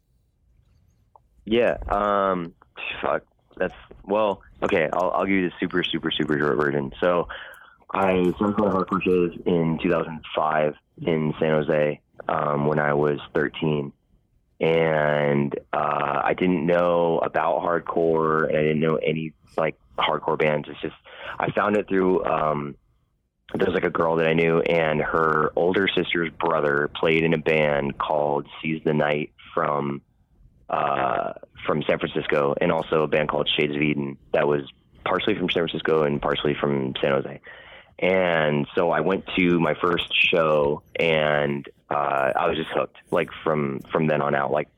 [1.44, 2.54] Yeah, um,
[3.02, 3.22] fuck.
[3.56, 4.42] That's well.
[4.62, 6.92] Okay, I'll, I'll give you the super, super, super short version.
[7.00, 7.28] So,
[7.92, 13.92] I started playing hardcore shows in 2005 in San Jose um, when I was 13
[14.60, 20.68] and uh, I didn't know about hardcore, and I didn't know any like hardcore bands.
[20.68, 20.94] It's just
[21.38, 22.24] I found it through.
[22.24, 22.76] Um,
[23.54, 27.38] there's like a girl that I knew, and her older sister's brother played in a
[27.38, 30.02] band called Seize the Night from
[30.68, 31.32] uh,
[31.66, 34.62] from San Francisco, and also a band called Shades of Eden that was
[35.04, 37.40] partially from San Francisco and partially from San Jose.
[37.98, 42.96] And so I went to my first show, and uh, I was just hooked.
[43.10, 44.68] Like from from then on out, like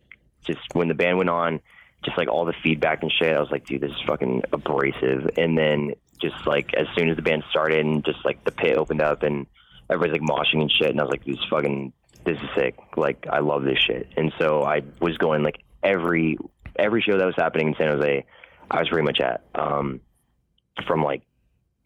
[0.44, 1.60] just when the band went on,
[2.04, 5.30] just like all the feedback and shit, I was like, dude, this is fucking abrasive.
[5.36, 8.76] And then just like as soon as the band started, and just like the pit
[8.76, 9.46] opened up, and
[9.90, 11.92] everybody's like moshing and shit, and I was like, this is fucking,
[12.24, 12.76] this is sick.
[12.96, 14.08] Like I love this shit.
[14.16, 16.38] And so I was going like every
[16.78, 18.24] every show that was happening in San Jose,
[18.70, 19.42] I was pretty much at.
[19.54, 20.00] Um,
[20.86, 21.22] from like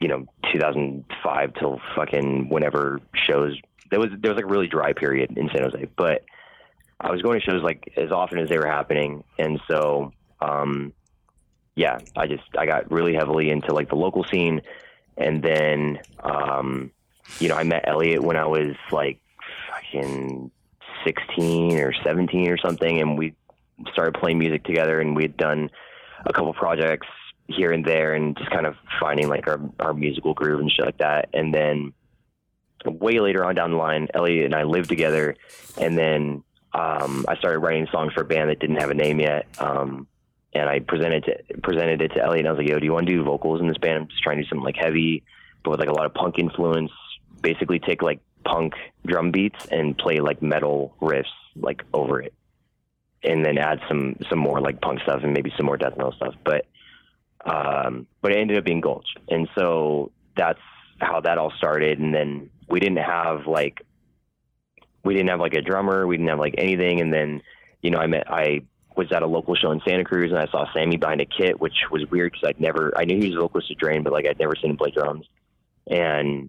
[0.00, 3.56] you know 2005 till fucking whenever shows
[3.90, 6.24] there was there was like a really dry period in San Jose, but
[7.00, 10.92] I was going to shows like as often as they were happening, and so um,
[11.76, 14.62] yeah, I just I got really heavily into like the local scene,
[15.16, 16.90] and then um,
[17.38, 19.20] you know I met Elliot when I was like
[19.70, 20.50] fucking
[21.04, 23.34] 16 or 17 or something, and we
[23.92, 25.70] started playing music together, and we had done
[26.24, 27.06] a couple projects
[27.48, 30.84] here and there and just kind of finding like our, our musical groove and shit
[30.84, 31.28] like that.
[31.32, 31.92] And then
[32.84, 35.36] way later on down the line, Elliot and I lived together.
[35.78, 39.20] And then um, I started writing songs for a band that didn't have a name
[39.20, 39.46] yet.
[39.58, 40.08] Um,
[40.52, 42.92] and I presented to, presented it to Elliot and I was like, yo, do you
[42.92, 43.98] want to do vocals in this band?
[43.98, 45.22] I'm just trying to do something like heavy,
[45.62, 46.92] but with like a lot of punk influence,
[47.42, 51.24] basically take like punk drum beats and play like metal riffs
[51.56, 52.32] like over it.
[53.22, 56.12] And then add some, some more like punk stuff and maybe some more death metal
[56.12, 56.34] stuff.
[56.44, 56.66] But
[57.46, 59.06] um, but it ended up being Gulch.
[59.28, 60.60] And so that's
[61.00, 61.98] how that all started.
[61.98, 63.82] And then we didn't have like,
[65.04, 66.06] we didn't have like a drummer.
[66.06, 67.00] We didn't have like anything.
[67.00, 67.42] And then,
[67.82, 68.62] you know, I met, I
[68.96, 71.60] was at a local show in Santa Cruz and I saw Sammy behind a kit,
[71.60, 74.12] which was weird because I'd never, I knew he was a vocalist of Drain, but
[74.12, 75.26] like I'd never seen him play drums.
[75.86, 76.48] And,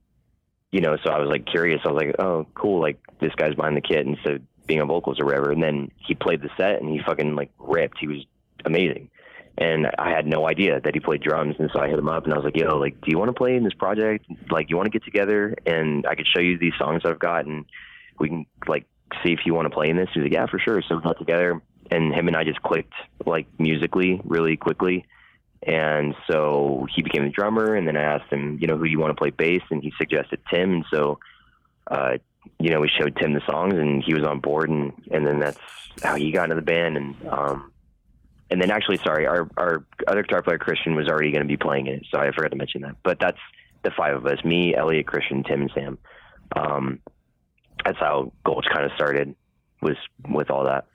[0.71, 1.81] you know, so I was like curious.
[1.86, 2.81] I was like, oh, cool.
[2.81, 5.51] Like this guy's behind the kit instead of being a vocals or whatever.
[5.51, 7.97] And then he played the set and he fucking like ripped.
[7.99, 8.25] He was
[8.65, 9.10] amazing
[9.57, 11.55] and I had no idea that he played drums.
[11.57, 13.29] And so I hit him up and I was like, "Yo, like, do you want
[13.29, 14.25] to play in this project?
[14.51, 17.45] Like, you want to get together and I could show you these songs I've got
[17.45, 17.65] and
[18.19, 18.86] we can like
[19.23, 21.01] see if you want to play in this." He's like, "Yeah, for sure." So we
[21.01, 22.93] got together and him and I just clicked
[23.26, 25.06] like musically really quickly.
[25.63, 28.91] And so he became the drummer, and then I asked him, you know, who do
[28.91, 31.19] you want to play bass, and he suggested Tim, and so
[31.89, 32.17] uh,
[32.60, 35.39] you know, we showed Tim the songs and he was on board and, and then
[35.39, 35.60] that's
[36.04, 36.97] how he got into the band.
[36.97, 37.71] And, um,
[38.50, 41.58] and then actually, sorry, our, our other guitar player, Christian, was already going to be
[41.58, 42.06] playing it.
[42.12, 43.39] So I forgot to mention that, but that's
[43.84, 45.97] the five of us, me, Elliot, Christian, Tim, and Sam.
[46.56, 47.00] Um,
[47.84, 49.36] that's how Gulch kind of started
[49.82, 49.97] was
[50.28, 50.86] with all that.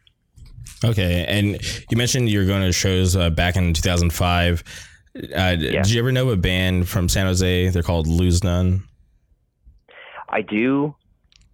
[0.84, 1.24] Okay.
[1.26, 4.64] And you mentioned you're going to shows uh, back in 2005.
[5.14, 5.54] Uh, yeah.
[5.56, 7.68] Did you ever know a band from San Jose?
[7.68, 8.84] They're called Lose None.
[10.28, 10.94] I do.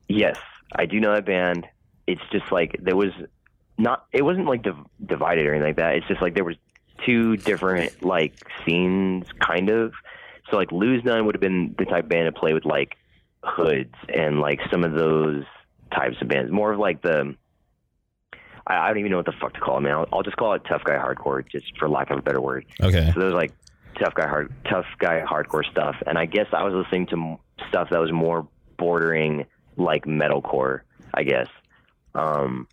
[0.09, 0.38] Yes,
[0.75, 1.66] I do know that band.
[2.07, 3.11] It's just like there was
[3.77, 4.07] not.
[4.12, 5.97] It wasn't like div- divided or anything like that.
[5.97, 6.57] It's just like there was
[7.05, 9.92] two different like scenes, kind of.
[10.51, 12.97] So like Lose None would have been the type of band to play with like
[13.42, 15.44] hoods and like some of those
[15.92, 16.51] types of bands.
[16.53, 17.35] More of like the
[18.68, 19.94] I, I don't even know what the fuck to call it, man.
[19.94, 22.66] I'll, I'll, just call it tough guy hardcore, just for lack of a better word.
[22.81, 23.11] Okay.
[23.14, 23.52] So there's like
[23.98, 27.88] tough guy hard, tough guy hardcore stuff, and I guess I was listening to stuff
[27.90, 30.81] that was more bordering like metalcore,
[31.14, 31.48] I guess.
[32.14, 32.68] Um,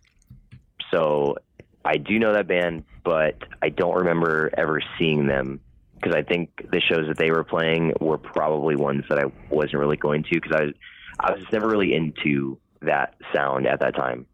[0.90, 1.36] so
[1.84, 5.60] I do know that band, but I don't remember ever seeing them
[5.94, 9.76] because I think the shows that they were playing were probably ones that I wasn't
[9.76, 10.74] really going to because I was
[11.18, 14.26] I was never really into that sound at that time.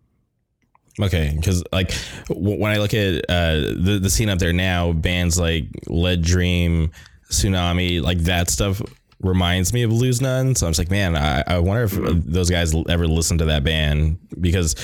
[1.01, 1.95] Okay, because like
[2.29, 6.23] w- when I look at uh, the the scene up there now, bands like Lead
[6.23, 6.91] Dream,
[7.31, 8.83] Sunami, like that stuff
[9.23, 10.55] reminds me of Lose None.
[10.55, 13.65] So I'm just like, man, I, I wonder if those guys ever listen to that
[13.65, 14.75] band because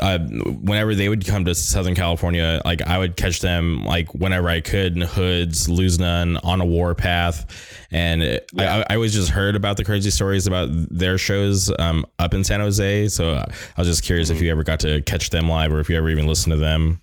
[0.00, 4.48] uh, whenever they would come to Southern California, like I would catch them like whenever
[4.48, 7.46] I could in hoods, Lose None, on a warpath.
[7.90, 8.84] And yeah.
[8.88, 12.44] I, I always just heard about the crazy stories about their shows um, up in
[12.44, 13.08] San Jose.
[13.08, 14.36] So I was just curious mm-hmm.
[14.36, 16.58] if you ever got to catch them live or if you ever even listened to
[16.58, 17.00] them.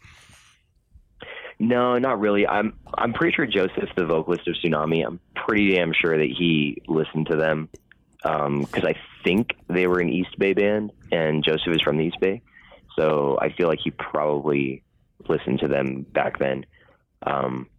[1.59, 2.47] No, not really.
[2.47, 6.81] I'm I'm pretty sure Joseph, the vocalist of Sunami, I'm pretty damn sure that he
[6.87, 7.69] listened to them
[8.21, 12.05] because um, I think they were an East Bay band, and Joseph is from the
[12.05, 12.41] East Bay,
[12.97, 14.83] so I feel like he probably
[15.27, 16.65] listened to them back then.
[17.25, 17.69] Um,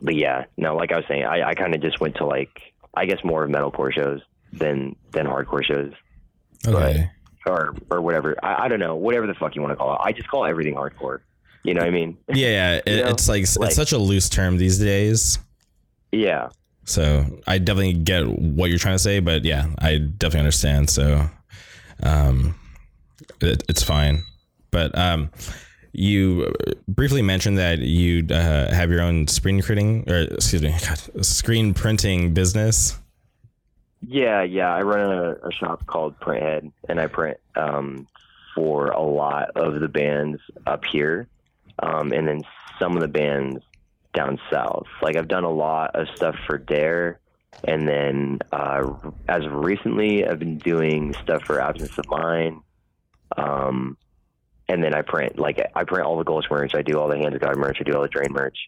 [0.00, 2.60] but yeah, no, like I was saying, I, I kind of just went to like
[2.94, 4.20] I guess more of metalcore shows
[4.52, 5.92] than than hardcore shows.
[6.66, 7.10] Okay.
[7.44, 8.36] But, or or whatever.
[8.42, 8.96] I, I don't know.
[8.96, 10.00] Whatever the fuck you want to call it.
[10.02, 11.20] I just call everything hardcore.
[11.64, 12.16] You know what I mean?
[12.34, 15.38] Yeah, it, it's like, like, it's such a loose term these days.
[16.12, 16.48] Yeah.
[16.84, 20.88] So I definitely get what you're trying to say, but yeah, I definitely understand.
[20.88, 21.28] So,
[22.02, 22.54] um,
[23.40, 24.22] it, it's fine.
[24.70, 25.30] But um,
[25.92, 26.52] you
[26.86, 31.74] briefly mentioned that you uh, have your own screen printing, or excuse me, God, screen
[31.74, 32.98] printing business.
[34.06, 34.72] Yeah, yeah.
[34.72, 38.06] I run a, a shop called Printhead, and I print um,
[38.54, 41.26] for a lot of the bands up here
[41.80, 42.42] um, and then
[42.78, 43.62] some of the bands
[44.14, 44.86] down south.
[45.02, 47.20] Like I've done a lot of stuff for Dare,
[47.64, 48.92] and then uh,
[49.28, 52.60] as of recently, I've been doing stuff for Absence of Mind.
[53.36, 53.96] Um,
[54.68, 56.74] and then I print like I print all the Gulch merch.
[56.74, 57.78] I do all the Hands of God merch.
[57.80, 58.58] I do all the Drain merch.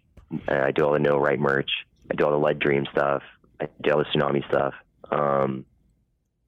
[0.48, 1.70] I do all the No Right merch.
[2.10, 3.22] I do all the Lead Dream stuff.
[3.60, 4.74] I do all the Sunami stuff.
[5.10, 5.66] Um,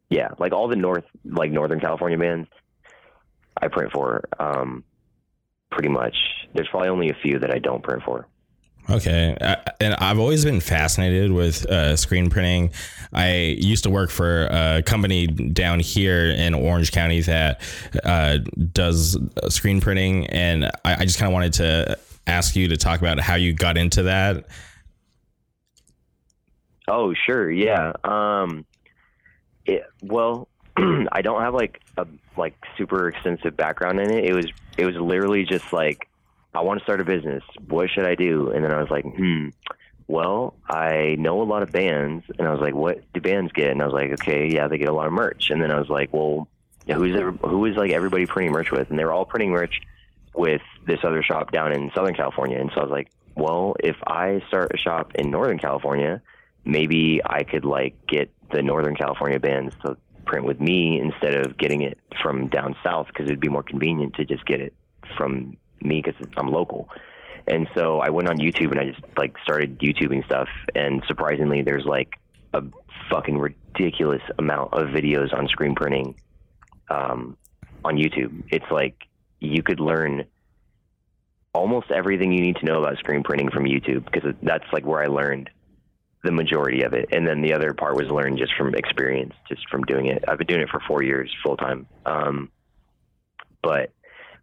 [0.09, 2.49] yeah, like all the North, like Northern California bands,
[3.57, 4.25] I print for.
[4.39, 4.85] Um,
[5.71, 6.15] pretty much.
[6.55, 8.27] There's probably only a few that I don't print for.
[8.91, 9.37] Okay.
[9.81, 12.73] and I've always been fascinated with uh, screen printing.
[13.13, 17.61] I used to work for a company down here in Orange County that
[18.03, 18.39] uh,
[18.73, 19.17] does
[19.49, 20.27] screen printing.
[20.27, 23.53] And I, I just kind of wanted to ask you to talk about how you
[23.53, 24.47] got into that.
[26.89, 27.51] Oh, sure.
[27.51, 27.93] Yeah.
[28.03, 28.65] Um,
[29.65, 34.25] it, well, I don't have like a like super extensive background in it.
[34.25, 36.09] It was it was literally just like
[36.55, 37.43] I want to start a business.
[37.69, 38.51] What should I do?
[38.51, 39.49] And then I was like, hmm.
[40.09, 43.71] Well, I know a lot of bands, and I was like, what do bands get?
[43.71, 45.49] And I was like, okay, yeah, they get a lot of merch.
[45.51, 46.49] And then I was like, well,
[46.87, 48.91] who's who is like everybody printing merch with?
[48.91, 49.81] And they were all printing merch
[50.35, 52.59] with this other shop down in Southern California.
[52.59, 56.21] And so I was like, well, if I start a shop in Northern California,
[56.65, 61.57] maybe I could like get the Northern California bands to print with me instead of
[61.57, 64.75] getting it from down south because it'd be more convenient to just get it
[65.17, 66.89] from me because I'm local.
[67.47, 70.49] And so I went on YouTube and I just like started YouTubing stuff.
[70.75, 72.15] And surprisingly, there's like
[72.55, 72.63] a
[73.11, 76.15] fucking ridiculous amount of videos on screen printing
[76.89, 77.37] um,
[77.85, 78.45] on YouTube.
[78.51, 78.97] It's like
[79.41, 80.25] you could learn
[81.55, 85.03] almost everything you need to know about screen printing from YouTube because that's like where
[85.03, 85.51] I learned
[86.25, 89.69] the majority of it, and then the other part was learned just from experience, just
[89.69, 90.25] from doing it.
[90.29, 91.87] I've been doing it for four years full time.
[92.07, 92.51] Um,
[93.63, 93.91] but,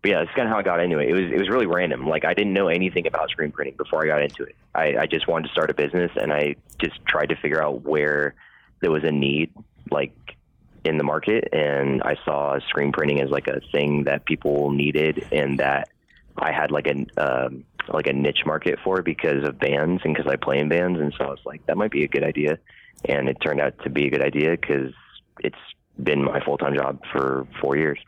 [0.02, 1.10] but yeah, that's kind of how I got into it.
[1.10, 2.08] It was it was really random.
[2.08, 4.56] Like I didn't know anything about screen printing before I got into it.
[4.74, 7.84] I, I just wanted to start a business, and I just tried to figure out
[7.84, 8.36] where
[8.80, 9.52] there was a need,
[9.92, 10.14] like
[10.86, 15.28] in the market, and I saw screen printing as like a thing that people needed,
[15.34, 15.90] and that
[16.38, 20.32] I had like a um, like a niche market for because of bands and because
[20.32, 22.58] I play in bands, and so I was like, that might be a good idea,
[23.04, 24.94] and it turned out to be a good idea because
[25.42, 25.58] it's
[26.02, 28.00] been my full time job for four years.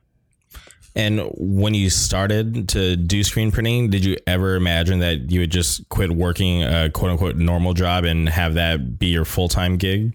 [0.95, 5.51] And when you started to do screen printing, did you ever imagine that you would
[5.51, 9.77] just quit working a quote unquote normal job and have that be your full time
[9.77, 10.13] gig?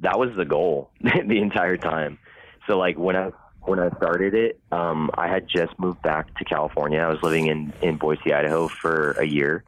[0.00, 2.18] That was the goal the entire time.
[2.66, 3.30] So like when I
[3.62, 7.00] when I started it, um, I had just moved back to California.
[7.00, 9.64] I was living in in Boise, Idaho for a year,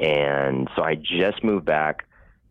[0.00, 2.06] and so I just moved back,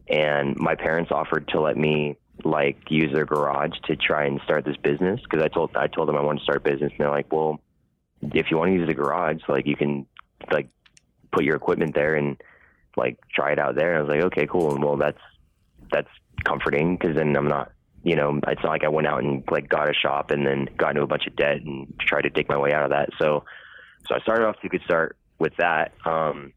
[0.07, 4.65] and my parents offered to let me like use their garage to try and start
[4.65, 6.99] this business because I told I told them I wanted to start a business and
[6.99, 7.61] they're like, well,
[8.21, 10.05] if you want to use the garage, like you can
[10.51, 10.69] like
[11.31, 12.41] put your equipment there and
[12.97, 13.93] like try it out there.
[13.93, 14.73] And I was like, okay, cool.
[14.73, 15.21] And well, that's
[15.91, 16.09] that's
[16.43, 17.71] comforting because then I'm not,
[18.03, 20.69] you know, it's not like I went out and like got a shop and then
[20.77, 23.09] got into a bunch of debt and tried to dig my way out of that.
[23.19, 23.43] So,
[24.07, 24.55] so I started off.
[24.63, 25.93] You could start with that.
[26.05, 26.53] Um,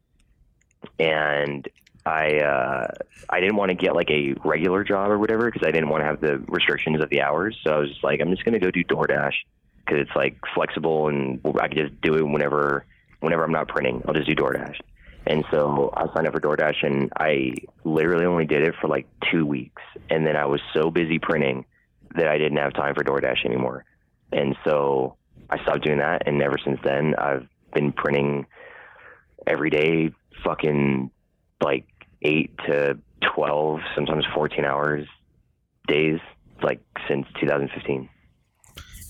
[0.99, 1.67] and
[2.07, 2.87] I uh,
[3.29, 6.01] I didn't want to get like a regular job or whatever because I didn't want
[6.01, 7.57] to have the restrictions of the hours.
[7.65, 9.33] So I was just like, I'm just gonna go do DoorDash
[9.85, 12.85] because it's like flexible and I can just do it whenever
[13.19, 14.01] whenever I'm not printing.
[14.07, 14.79] I'll just do DoorDash.
[15.25, 19.05] And so I signed up for DoorDash and I literally only did it for like
[19.29, 19.81] two weeks.
[20.09, 21.65] And then I was so busy printing
[22.15, 23.83] that I didn't have time for DoorDash anymore.
[24.31, 25.17] And so
[25.49, 26.25] I stopped doing that.
[26.25, 28.45] And ever since then, I've been printing
[29.45, 30.13] every day,
[30.45, 31.11] fucking
[31.61, 31.85] like
[32.21, 32.97] eight to
[33.35, 35.07] 12, sometimes 14 hours
[35.87, 36.19] days,
[36.61, 38.09] like since 2015.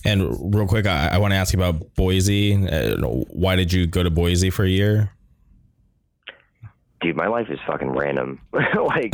[0.05, 2.67] And real quick, I, I want to ask you about Boise.
[2.67, 5.11] Uh, why did you go to Boise for a year?
[7.01, 8.39] Dude, my life is fucking random.
[8.53, 9.13] like,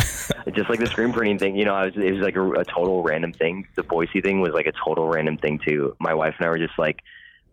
[0.53, 2.63] just like the screen printing thing, you know, I was, it was like a, a
[2.63, 3.67] total random thing.
[3.75, 5.95] The Boise thing was like a total random thing too.
[5.99, 6.99] My wife and I were just like,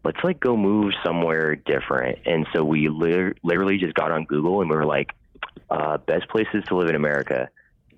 [0.05, 2.19] let's like go move somewhere different.
[2.27, 5.11] And so we li- literally just got on Google and we were like,
[5.71, 7.49] uh, best places to live in America.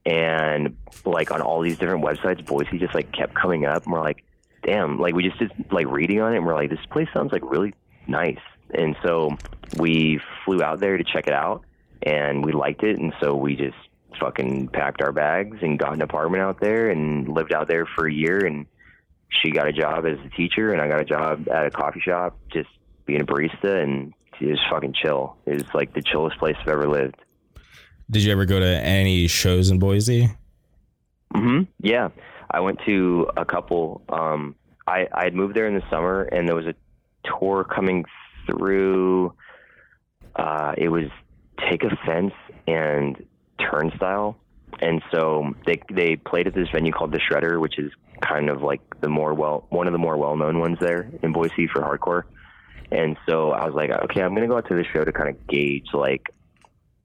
[0.04, 3.84] And like on all these different websites, Boise just like kept coming up.
[3.84, 4.24] And we're like,
[4.62, 7.32] damn, like we just did like reading on it and we're like, this place sounds
[7.32, 7.74] like really
[8.06, 8.40] nice.
[8.74, 9.36] And so
[9.78, 11.62] we flew out there to check it out
[12.02, 12.98] and we liked it.
[12.98, 13.76] And so we just
[14.18, 18.06] fucking packed our bags and got an apartment out there and lived out there for
[18.06, 18.44] a year.
[18.44, 18.66] And
[19.28, 22.00] she got a job as a teacher and I got a job at a coffee
[22.00, 22.68] shop, just
[23.06, 25.36] being a barista and just fucking chill.
[25.46, 27.16] It was like the chillest place I've ever lived.
[28.10, 30.28] Did you ever go to any shows in Boise?
[31.34, 32.08] hmm Yeah,
[32.50, 34.02] I went to a couple.
[34.08, 34.54] Um,
[34.86, 36.74] I I had moved there in the summer, and there was a
[37.24, 38.04] tour coming
[38.46, 39.32] through.
[40.36, 41.04] Uh, it was
[41.70, 42.32] Take Offense
[42.66, 43.24] and
[43.58, 44.36] Turnstile,
[44.80, 48.62] and so they they played at this venue called the Shredder, which is kind of
[48.62, 51.80] like the more well one of the more well known ones there in Boise for
[51.80, 52.22] hardcore.
[52.90, 55.30] And so I was like, okay, I'm gonna go out to the show to kind
[55.30, 56.28] of gauge like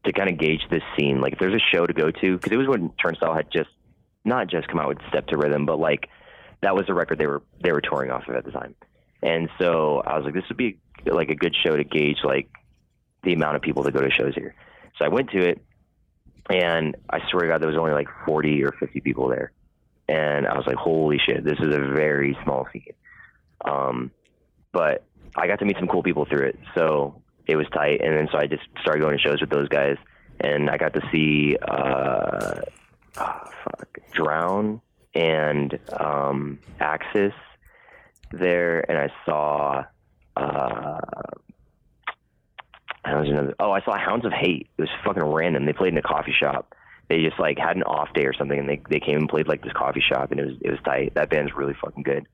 [0.08, 1.22] to kind of gauge this scene.
[1.22, 3.70] Like if there's a show to go to, because it was when Turnstile had just
[4.26, 6.10] not just come out with Step to Rhythm, but like
[6.62, 8.76] that was the record they were they were touring off of at the time.
[9.22, 12.50] And so I was like, this would be like a good show to gauge like
[13.24, 14.56] the amount of people that go to shows here.
[14.98, 15.62] So I went to it,
[16.50, 19.52] and I swear to God, there was only like 40 or 50 people there,
[20.08, 22.94] and I was like, holy shit, this is a very small scene.
[23.66, 24.12] Um,
[24.72, 25.04] but
[25.36, 28.02] I got to meet some cool people through it, so it was tight.
[28.02, 29.98] And then so I just started going to shows with those guys,
[30.40, 32.62] and I got to see uh,
[33.18, 34.82] oh, fuck, Drown
[35.16, 37.34] and um, Axis
[38.32, 39.86] there, and I saw.
[40.36, 41.00] Uh,
[43.04, 44.68] I was another, oh, I saw Hounds of Hate.
[44.78, 45.66] It was fucking random.
[45.66, 46.76] They played in a coffee shop.
[47.10, 49.48] They just like had an off day or something, and they they came and played
[49.48, 51.14] like this coffee shop, and it was it was tight.
[51.16, 52.28] That band's really fucking good.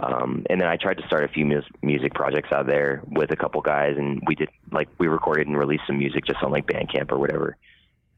[0.00, 3.30] Um, and then I tried to start a few mus- music projects out there with
[3.30, 6.50] a couple guys, and we did like we recorded and released some music just on
[6.50, 7.56] like Bandcamp or whatever.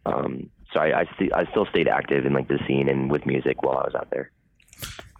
[0.06, 3.26] Um, so I I, st- I still stayed active in like the scene and with
[3.26, 4.30] music while I was out there.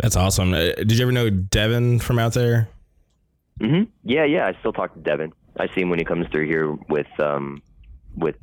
[0.01, 0.55] That's awesome.
[0.55, 2.69] Uh, did you ever know Devin from out there?
[3.61, 4.47] hmm Yeah, yeah.
[4.47, 5.33] I still talk to Devin.
[5.59, 7.63] I see him when he comes through here with um
[8.15, 8.37] with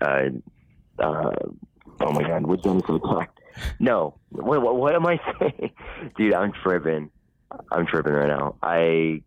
[0.00, 0.30] uh
[0.98, 1.30] uh
[2.00, 3.28] oh my god, one is talk?
[3.78, 5.70] No, what, what what am I saying,
[6.16, 6.34] dude?
[6.34, 7.10] I'm tripping.
[7.70, 8.54] I'm tripping right now.
[8.62, 9.22] I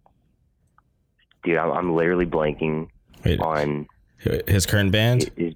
[1.44, 2.88] dude, I'm, I'm literally blanking
[3.24, 3.88] Wait, on
[4.48, 5.30] his current band?
[5.38, 5.56] it,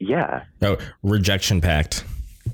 [0.00, 2.04] yeah Oh, Rejection Pact.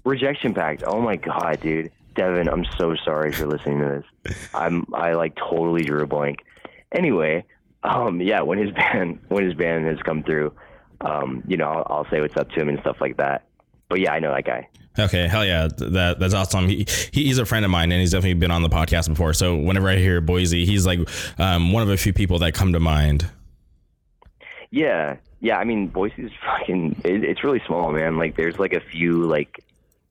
[0.05, 0.83] rejection pact.
[0.87, 1.91] Oh my god, dude.
[2.15, 4.37] Devin, I'm so sorry for listening to this.
[4.55, 6.39] I'm I like totally drew a blank.
[6.93, 7.45] Anyway,
[7.83, 10.53] um, yeah, when his band when his band has come through,
[11.01, 13.47] um, you know, I'll, I'll say what's up to him and stuff like that.
[13.95, 14.69] But yeah, I know that guy.
[14.99, 16.67] Okay, hell yeah, that that's awesome.
[16.67, 19.33] He, he's a friend of mine, and he's definitely been on the podcast before.
[19.33, 20.99] So whenever I hear Boise, he's like
[21.39, 23.31] um, one of a few people that come to mind.
[24.73, 25.59] Yeah, yeah.
[25.59, 27.03] I mean, Boise's fucking.
[27.05, 28.19] It, it's really small, man.
[28.19, 29.65] Like, there's like a few like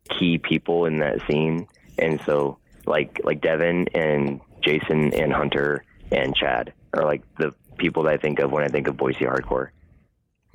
[0.07, 1.67] key people in that scene,
[1.99, 8.03] and so like like Devin and Jason and Hunter and Chad are like the people
[8.03, 9.71] that I think of when I think of Boise hardcore.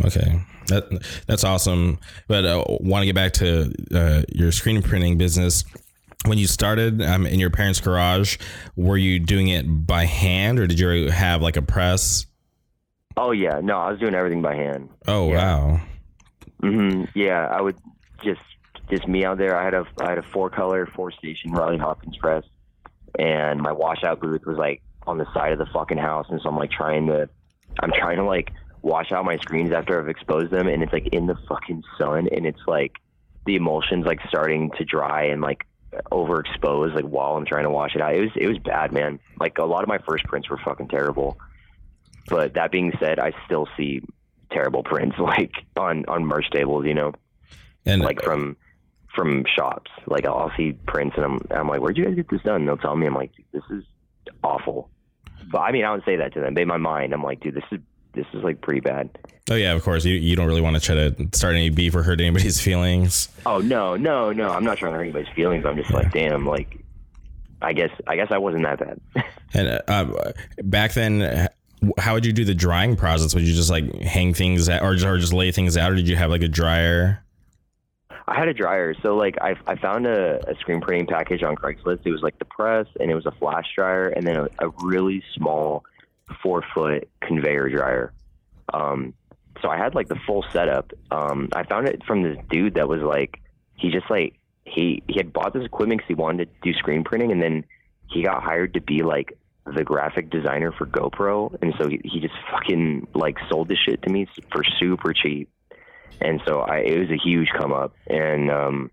[0.04, 0.84] Okay, that
[1.26, 1.98] that's awesome.
[2.28, 5.64] But uh, want to get back to uh, your screen printing business.
[6.26, 8.38] When you started um, in your parents' garage,
[8.76, 12.26] were you doing it by hand, or did you have like a press?
[13.16, 14.88] Oh yeah, no, I was doing everything by hand.
[15.06, 15.36] Oh Yeah.
[15.36, 15.80] wow.
[16.60, 17.76] hmm Yeah, I would
[18.22, 18.40] just
[18.90, 19.56] just me out there.
[19.56, 22.44] I had a I had a four color, four station Riley Hopkins press,
[23.18, 26.48] and my washout booth was like on the side of the fucking house, and so
[26.48, 27.28] I'm like trying to,
[27.80, 28.52] I'm trying to like
[28.82, 32.28] wash out my screens after I've exposed them, and it's like in the fucking sun,
[32.32, 32.96] and it's like
[33.46, 35.64] the emulsion's like starting to dry and like
[36.12, 38.14] overexposed like while I'm trying to wash it out.
[38.14, 39.18] It was it was bad, man.
[39.38, 41.38] Like a lot of my first prints were fucking terrible.
[42.28, 44.02] But that being said, I still see
[44.50, 47.12] terrible prints like on on merch tables, you know
[47.86, 48.56] And like from
[49.14, 49.90] from shops.
[50.06, 52.56] Like I'll, see prints and I'm I'm like, where'd you guys get this done?
[52.56, 53.84] And they'll tell me I'm like, this is
[54.44, 54.90] awful.
[55.50, 56.54] But I mean, I don't say that to them.
[56.54, 57.80] But in my mind, I'm like, dude, this is
[58.18, 59.08] this is like pretty bad.
[59.50, 61.94] oh yeah, of course, you, you don't really want to try to start any beef
[61.94, 63.28] or hurt anybody's feelings.
[63.46, 64.48] Oh no, no, no.
[64.50, 65.64] I'm not trying to hurt anybody's feelings.
[65.64, 66.78] I'm just like, damn, like.
[67.60, 69.00] I guess I guess I wasn't that bad.
[69.54, 70.14] And uh, um,
[70.62, 71.48] back then,
[71.96, 73.34] how would you do the drying process?
[73.34, 75.94] Would you just like hang things out, or just, or just lay things out, or
[75.96, 77.24] did you have like a dryer?
[78.28, 81.56] I had a dryer, so like I I found a, a screen printing package on
[81.56, 82.00] Craigslist.
[82.04, 84.68] It was like the press, and it was a flash dryer, and then a, a
[84.84, 85.84] really small
[86.42, 88.12] four foot conveyor dryer.
[88.72, 89.14] Um,
[89.62, 90.92] so I had like the full setup.
[91.10, 93.40] Um, I found it from this dude that was like
[93.74, 97.04] he just like he he had bought this equipment because he wanted to do screen
[97.04, 97.64] printing, and then
[98.08, 102.20] he got hired to be like the graphic designer for GoPro, and so he, he
[102.20, 105.50] just fucking like sold this shit to me for super cheap
[106.20, 108.90] and so I it was a huge come up and um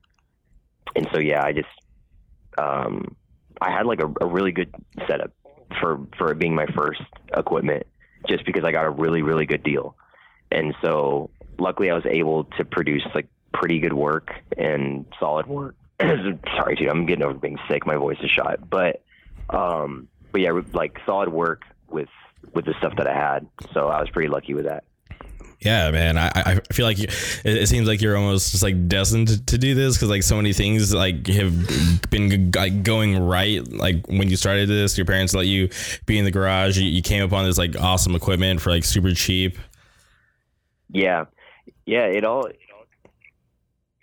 [0.96, 1.68] and so yeah I just
[2.58, 3.16] um
[3.62, 4.74] I had like a, a really good
[5.08, 5.32] setup
[5.80, 7.02] for for it being my first
[7.36, 7.86] equipment
[8.28, 9.96] just because I got a really really good deal.
[10.52, 15.76] And so luckily I was able to produce like pretty good work and solid work.
[16.02, 17.86] Sorry dude I'm getting over being sick.
[17.86, 18.70] My voice is shot.
[18.70, 19.02] But
[19.50, 22.10] um but yeah like solid work with
[22.54, 23.48] with the stuff that I had.
[23.74, 24.84] So I was pretty lucky with that
[25.60, 26.18] Yeah, man.
[26.18, 27.08] I, I feel like you,
[27.44, 30.54] it, seems like you're almost just like destined to, do this because like so many
[30.54, 33.66] things like have been like going right.
[33.72, 35.70] Like when you started this, your parents let you
[36.06, 36.78] be in the garage.
[36.78, 39.58] You, you came upon this like awesome equipment for like super cheap.
[40.92, 41.26] Yeah,
[41.86, 42.06] yeah.
[42.06, 42.84] It all it all,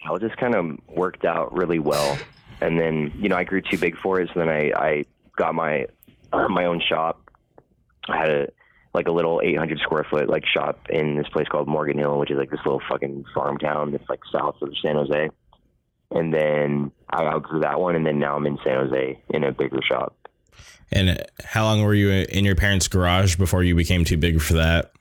[0.00, 2.18] it all just kind of worked out really well,
[2.60, 5.04] and then you know I grew too big for it, so then I I
[5.36, 5.86] got my
[6.32, 7.30] uh, my own shop.
[8.08, 8.48] I had a
[8.94, 12.30] like a little 800 square foot like shop in this place called Morgan Hill, which
[12.30, 15.30] is like this little fucking farm town that's like south of San Jose.
[16.10, 19.52] And then I outgrew that one, and then now I'm in San Jose in a
[19.52, 20.14] bigger shop.
[20.90, 24.54] And how long were you in your parents' garage before you became too big for
[24.54, 24.92] that?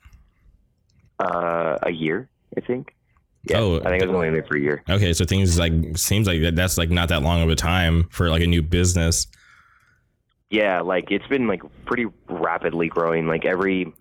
[1.20, 2.96] Uh, a year, I think.
[3.44, 4.84] Yeah, Oh, I think I was only there for a year.
[4.90, 8.08] Okay, so things like seems like that, that's like not that long of a time
[8.10, 9.28] for like a new business.
[10.52, 13.26] Yeah, like it's been like pretty rapidly growing.
[13.26, 13.94] Like every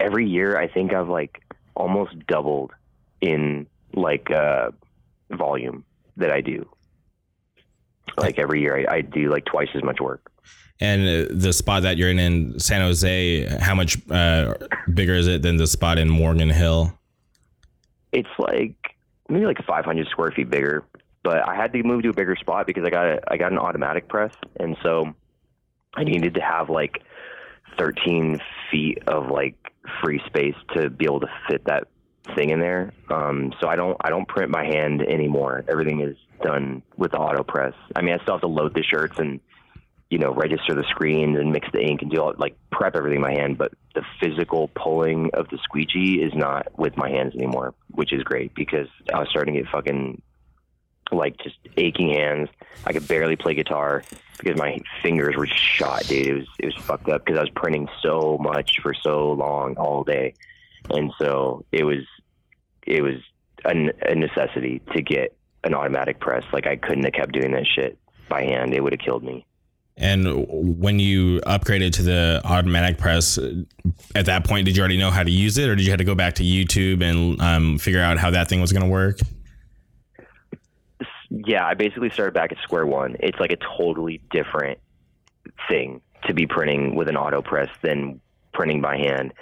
[0.00, 1.42] every year, I think I've like
[1.76, 2.72] almost doubled
[3.20, 4.70] in like uh,
[5.30, 5.84] volume
[6.16, 6.66] that I do.
[8.16, 10.32] Like every year, I, I do like twice as much work.
[10.80, 14.54] And uh, the spot that you're in in San Jose, how much uh,
[14.92, 16.98] bigger is it than the spot in Morgan Hill?
[18.10, 18.74] It's like
[19.28, 20.82] maybe like 500 square feet bigger,
[21.22, 23.52] but I had to move to a bigger spot because I got a, I got
[23.52, 25.14] an automatic press, and so
[25.94, 27.02] I needed to have like
[27.78, 28.40] 13
[28.70, 29.56] feet of like
[30.02, 31.88] free space to be able to fit that
[32.34, 32.92] thing in there.
[33.10, 35.64] Um, so I don't I don't print by hand anymore.
[35.68, 37.74] Everything is done with the auto press.
[37.94, 39.40] I mean, I still have to load the shirts and
[40.10, 43.22] you know register the screens and mix the ink and do all like prep everything
[43.22, 43.58] by hand.
[43.58, 48.22] But the physical pulling of the squeegee is not with my hands anymore, which is
[48.22, 50.22] great because I was starting to get fucking
[51.10, 52.48] like just aching hands.
[52.86, 54.02] I could barely play guitar
[54.38, 56.26] because my fingers were shot, dude.
[56.26, 59.76] It was it was fucked up because I was printing so much for so long
[59.76, 60.34] all day,
[60.90, 62.04] and so it was
[62.86, 63.16] it was
[63.64, 66.44] a, a necessity to get an automatic press.
[66.52, 68.74] Like I couldn't have kept doing that shit by hand.
[68.74, 69.46] It would have killed me.
[69.96, 73.38] And when you upgraded to the automatic press,
[74.14, 75.98] at that point, did you already know how to use it, or did you have
[75.98, 78.88] to go back to YouTube and um, figure out how that thing was going to
[78.88, 79.18] work?
[81.44, 83.16] Yeah, I basically started back at square one.
[83.20, 84.78] It's like a totally different
[85.68, 88.20] thing to be printing with an auto press than
[88.52, 89.32] printing by hand.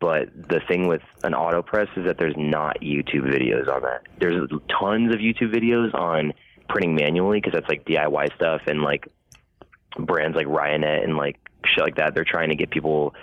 [0.00, 4.02] But the thing with an auto press is that there's not YouTube videos on that.
[4.18, 4.48] There's
[4.80, 6.32] tons of YouTube videos on
[6.68, 9.08] printing manually because that's like DIY stuff and like
[9.98, 12.14] brands like Ryonet and like shit like that.
[12.14, 13.14] They're trying to get people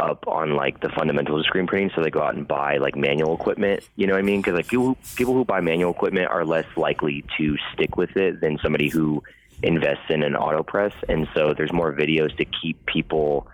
[0.00, 2.96] up on like the fundamentals of screen printing, so they go out and buy like
[2.96, 3.88] manual equipment.
[3.96, 4.40] You know what I mean?
[4.40, 8.16] Because like people who, people who buy manual equipment are less likely to stick with
[8.16, 9.22] it than somebody who
[9.62, 13.46] invests in an auto press, and so there's more videos to keep people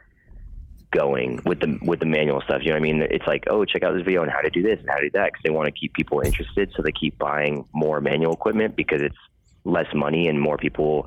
[0.91, 2.62] going with the with the manual stuff.
[2.62, 3.03] You know what I mean?
[3.11, 5.11] It's like, oh, check out this video on how to do this and how to
[5.11, 8.32] do that because they want to keep people interested, so they keep buying more manual
[8.32, 9.16] equipment because it's
[9.64, 11.07] less money and more people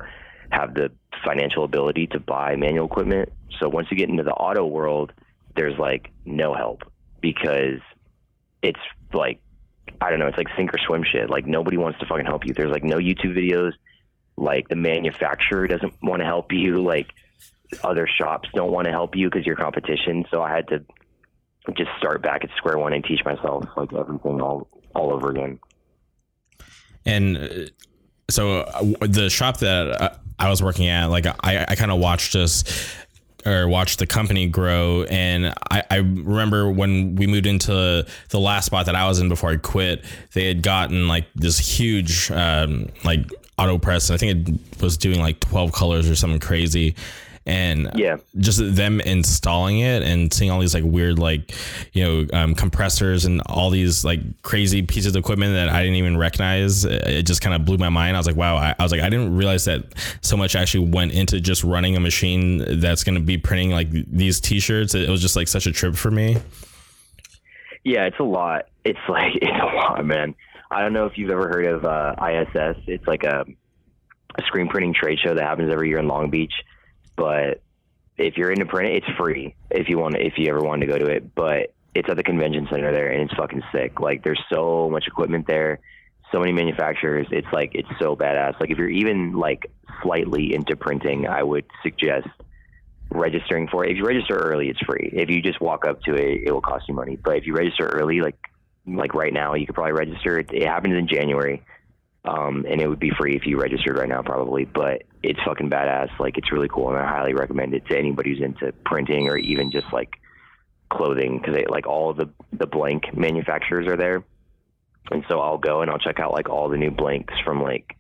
[0.51, 0.91] have the
[1.25, 3.31] financial ability to buy manual equipment.
[3.59, 5.13] So once you get into the auto world,
[5.55, 6.83] there's like no help
[7.21, 7.79] because
[8.61, 8.79] it's
[9.13, 9.41] like
[9.99, 11.29] I don't know, it's like sink or swim shit.
[11.29, 12.53] Like nobody wants to fucking help you.
[12.53, 13.73] There's like no YouTube videos.
[14.37, 16.81] Like the manufacturer doesn't want to help you.
[16.81, 17.07] Like
[17.83, 20.25] other shops don't want to help you because you're competition.
[20.31, 20.83] So I had to
[21.75, 25.59] just start back at square one and teach myself like everything all all over again.
[27.05, 27.49] And uh,
[28.29, 31.99] so uh, the shop that uh, I was working at, like I, I kind of
[31.99, 32.63] watched us
[33.45, 35.03] or watched the company grow.
[35.03, 39.29] And I, I remember when we moved into the last spot that I was in
[39.29, 44.09] before I quit, they had gotten like this huge, um, like auto press.
[44.11, 46.95] I think it was doing like 12 colors or something crazy
[47.45, 48.17] and yeah.
[48.37, 51.55] just them installing it and seeing all these like weird like
[51.93, 55.95] you know um, compressors and all these like crazy pieces of equipment that i didn't
[55.95, 58.15] even recognize it just kind of blew my mind.
[58.15, 59.83] I was like wow I, I, was like i didn't realize that
[60.21, 63.89] so much actually went into just running a machine that's going to be printing like
[63.91, 64.93] these t-shirts.
[64.93, 66.37] It was just like such a trip for me.
[67.83, 68.67] Yeah it's a lot.
[68.85, 70.35] It's like it's a lot man.
[70.69, 73.45] I don't know if you've ever heard of uh, ISS it's like a,
[74.35, 76.53] a screen printing trade show that happens every year in long beach
[77.15, 77.61] but
[78.17, 80.97] if you're into print, it's free if you want if you ever want to go
[80.97, 81.33] to it.
[81.33, 83.99] But it's at the convention center there, and it's fucking sick.
[83.99, 85.79] Like there's so much equipment there,
[86.31, 87.27] so many manufacturers.
[87.31, 88.59] It's like it's so badass.
[88.59, 89.71] Like if you're even like
[90.03, 92.27] slightly into printing, I would suggest
[93.09, 93.91] registering for it.
[93.91, 95.09] If you register early, it's free.
[95.13, 97.17] If you just walk up to it, it will cost you money.
[97.21, 98.37] But if you register early, like
[98.87, 100.39] like right now, you could probably register.
[100.39, 101.63] It, it happens in January
[102.23, 104.65] um, and it would be free if you registered right now, probably.
[104.65, 106.19] But it's fucking badass.
[106.19, 109.37] Like it's really cool, and I highly recommend it to anybody who's into printing or
[109.37, 110.17] even just like
[110.89, 114.23] clothing because they like all the the blank manufacturers are there.
[115.09, 117.97] And so I'll go and I'll check out like all the new blanks from like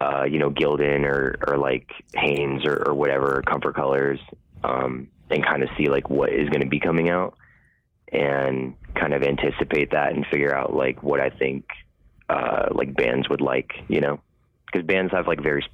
[0.00, 4.18] uh, you know Gildan or or like Hanes or, or whatever Comfort Colors,
[4.64, 7.36] um, and kind of see like what is going to be coming out,
[8.10, 11.66] and kind of anticipate that and figure out like what I think
[12.28, 14.20] uh, like bands would like, you know,
[14.66, 15.64] because bands have like very,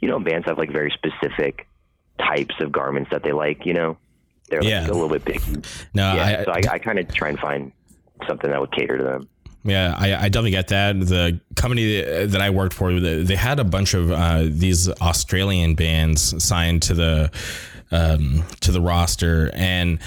[0.00, 1.66] you know, bands have like very specific
[2.18, 3.96] types of garments that they like, you know,
[4.48, 4.86] they're like, yeah.
[4.86, 5.62] a little bit picky.
[5.94, 7.72] No, yeah, I, so I, I kind of try and find
[8.26, 9.28] something that would cater to them.
[9.64, 10.98] Yeah, I, I definitely get that.
[10.98, 16.42] The company that I worked for, they had a bunch of uh, these Australian bands
[16.42, 17.30] signed to the
[17.90, 19.98] um, to the roster, and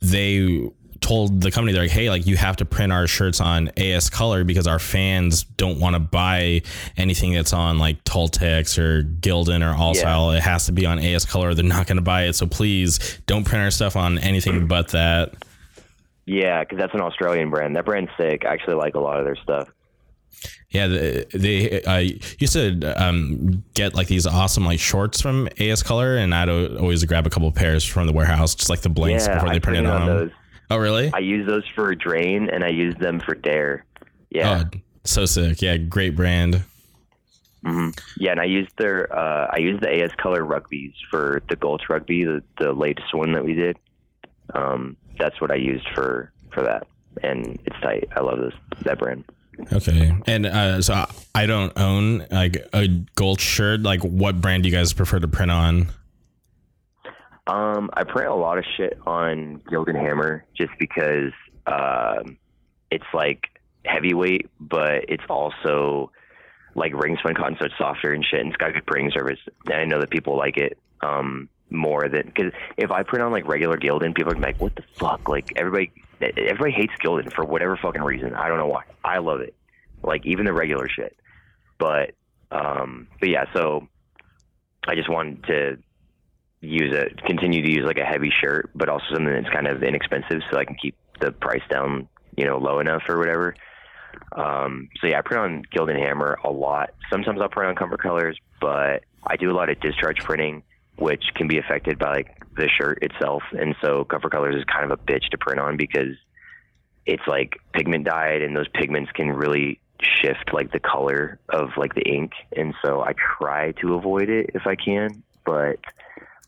[0.00, 0.68] they
[1.02, 4.08] told the company they're like, hey, like you have to print our shirts on AS
[4.08, 6.62] color because our fans don't want to buy
[6.96, 10.32] anything that's on like Tultex or Gildan or Alstyle.
[10.32, 10.38] Yeah.
[10.38, 11.52] It has to be on AS color.
[11.54, 12.34] They're not going to buy it.
[12.34, 15.34] So please don't print our stuff on anything but that.
[16.24, 17.76] Yeah, because that's an Australian brand.
[17.76, 18.44] That brand's sick.
[18.46, 19.68] I actually like a lot of their stuff.
[20.70, 21.98] Yeah, they, they uh,
[22.38, 27.04] used to um, get like these awesome like shorts from AS Color, and I'd always
[27.04, 29.80] grab a couple pairs from the warehouse, just like the blanks yeah, before they print
[29.80, 30.06] it on.
[30.06, 30.30] Those.
[30.70, 31.10] Oh, really?
[31.12, 33.84] I use those for Drain and I use them for Dare.
[34.30, 34.64] Yeah.
[34.64, 35.60] Oh, so sick.
[35.60, 36.64] Yeah, great brand.
[37.64, 37.90] Mm-hmm.
[38.16, 41.82] Yeah, and I used their uh, I used the AS Color rugbies for the Gulch
[41.88, 43.78] rugby, the, the latest one that we did.
[44.54, 46.86] Um, that's what I used for for that,
[47.22, 48.08] and it's tight.
[48.16, 49.24] I love this that brand.
[49.72, 53.82] Okay, and uh, so I don't own like a Gulch shirt.
[53.82, 55.88] Like, what brand do you guys prefer to print on?
[57.46, 61.32] Um, I print a lot of shit on Gildan Hammer just because
[61.66, 62.38] um,
[62.90, 63.48] it's like
[63.84, 66.12] heavyweight, but it's also
[66.74, 69.40] like ring spun cotton, so it's softer and shit, and it's got good printing service.
[69.66, 73.32] And I know that people like it um, more than because if I print on
[73.32, 77.44] like regular Gildan, people are like, "What the fuck?" Like everybody, everybody hates Gildan for
[77.44, 78.34] whatever fucking reason.
[78.34, 78.84] I don't know why.
[79.04, 79.54] I love it,
[80.02, 81.16] like even the regular shit.
[81.78, 82.14] But
[82.52, 83.88] um, but yeah, so
[84.86, 85.78] I just wanted to
[86.62, 89.82] use a continue to use like a heavy shirt, but also something that's kind of
[89.82, 93.54] inexpensive, so I can keep the price down, you know, low enough or whatever.
[94.36, 96.90] Um, so yeah, I print on Gildan Hammer a lot.
[97.10, 100.62] Sometimes I'll print on Comfort Colors, but I do a lot of discharge printing,
[100.96, 103.42] which can be affected by like the shirt itself.
[103.52, 106.16] And so Comfort Colors is kind of a bitch to print on because
[107.06, 111.94] it's like pigment dyed, and those pigments can really shift like the color of like
[111.94, 112.32] the ink.
[112.56, 115.78] And so I try to avoid it if I can, but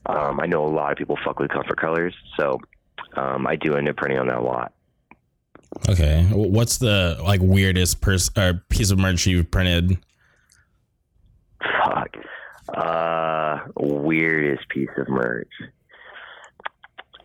[0.06, 2.60] um, I know a lot of people fuck with Comfort Colors, so
[3.16, 4.72] um, I do end up printing on that a lot.
[5.88, 9.98] Okay, what's the like weirdest pers- or piece of merch you've printed?
[11.60, 12.16] Fuck.
[12.68, 15.50] Uh, weirdest piece of merch.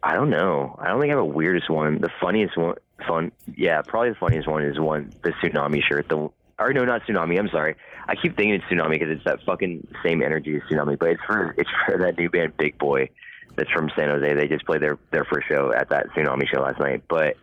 [0.02, 0.76] I don't know.
[0.80, 2.00] I don't think I have a weirdest one.
[2.00, 2.76] The funniest one,
[3.08, 6.08] fun, yeah, probably the funniest one is one the Sunami shirt.
[6.10, 7.40] The or no, not Sunami.
[7.40, 7.76] I'm sorry.
[8.08, 11.22] I keep thinking it's Sunami because it's that fucking same energy as Sunami, but it's
[11.26, 13.10] for it's for that new band Big Boy
[13.56, 14.34] that's from San Jose.
[14.34, 17.04] They just played their their first show at that Sunami show last night.
[17.08, 17.38] But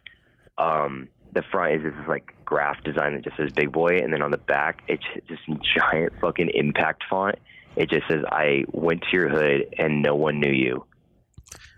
[0.58, 4.22] um, the front is this like graph design that just says Big Boy, and then
[4.22, 5.42] on the back it's just
[5.76, 7.36] giant fucking impact font.
[7.76, 10.86] It just says I went to your hood and no one knew you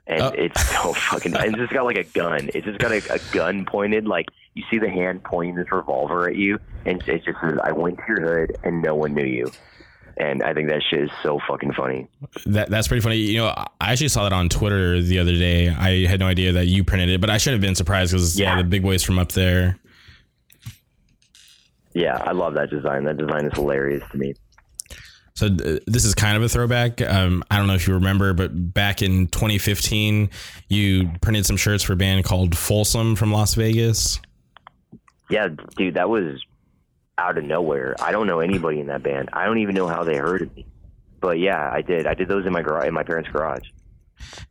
[0.08, 0.32] and oh.
[0.36, 1.36] it's so fucking.
[1.36, 2.50] and it's just got like a gun.
[2.54, 4.06] It's just got a, a, gun pointed.
[4.06, 7.72] Like you see the hand pointing this revolver at you, and it just says, "I
[7.72, 9.50] went to your hood and no one knew you."
[10.16, 12.08] And I think that shit is so fucking funny.
[12.46, 13.16] That that's pretty funny.
[13.16, 13.46] You know,
[13.80, 15.68] I actually saw that on Twitter the other day.
[15.68, 18.38] I had no idea that you printed it, but I should have been surprised because
[18.38, 18.56] yeah.
[18.56, 19.78] yeah, the big boys from up there.
[21.94, 23.04] Yeah, I love that design.
[23.04, 24.34] That design is hilarious to me.
[25.38, 27.00] So uh, this is kind of a throwback.
[27.00, 30.30] Um, I don't know if you remember, but back in 2015,
[30.68, 34.20] you printed some shirts for a band called Folsom from Las Vegas.
[35.30, 36.44] Yeah, dude, that was
[37.18, 37.96] out of nowhere.
[38.00, 39.28] I don't know anybody in that band.
[39.32, 40.66] I don't even know how they heard of me.
[41.20, 42.06] But yeah, I did.
[42.06, 43.66] I did those in my garage, in my parents' garage.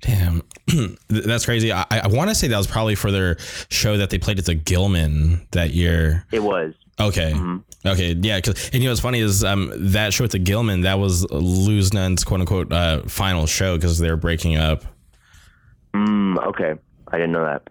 [0.02, 0.44] Damn,
[1.08, 1.72] that's crazy.
[1.72, 3.38] I, I want to say that was probably for their
[3.70, 6.26] show that they played at the Gilman that year.
[6.32, 6.74] It was.
[7.00, 7.32] Okay.
[7.34, 7.58] Mm-hmm.
[7.88, 8.14] Okay.
[8.14, 8.40] Yeah.
[8.42, 11.30] Cause, and you know what's funny is um, that show at the Gilman that was
[11.32, 14.84] Lose None's quote unquote uh, final show because they're breaking up.
[15.94, 16.74] Mm, okay.
[17.10, 17.64] I didn't know that.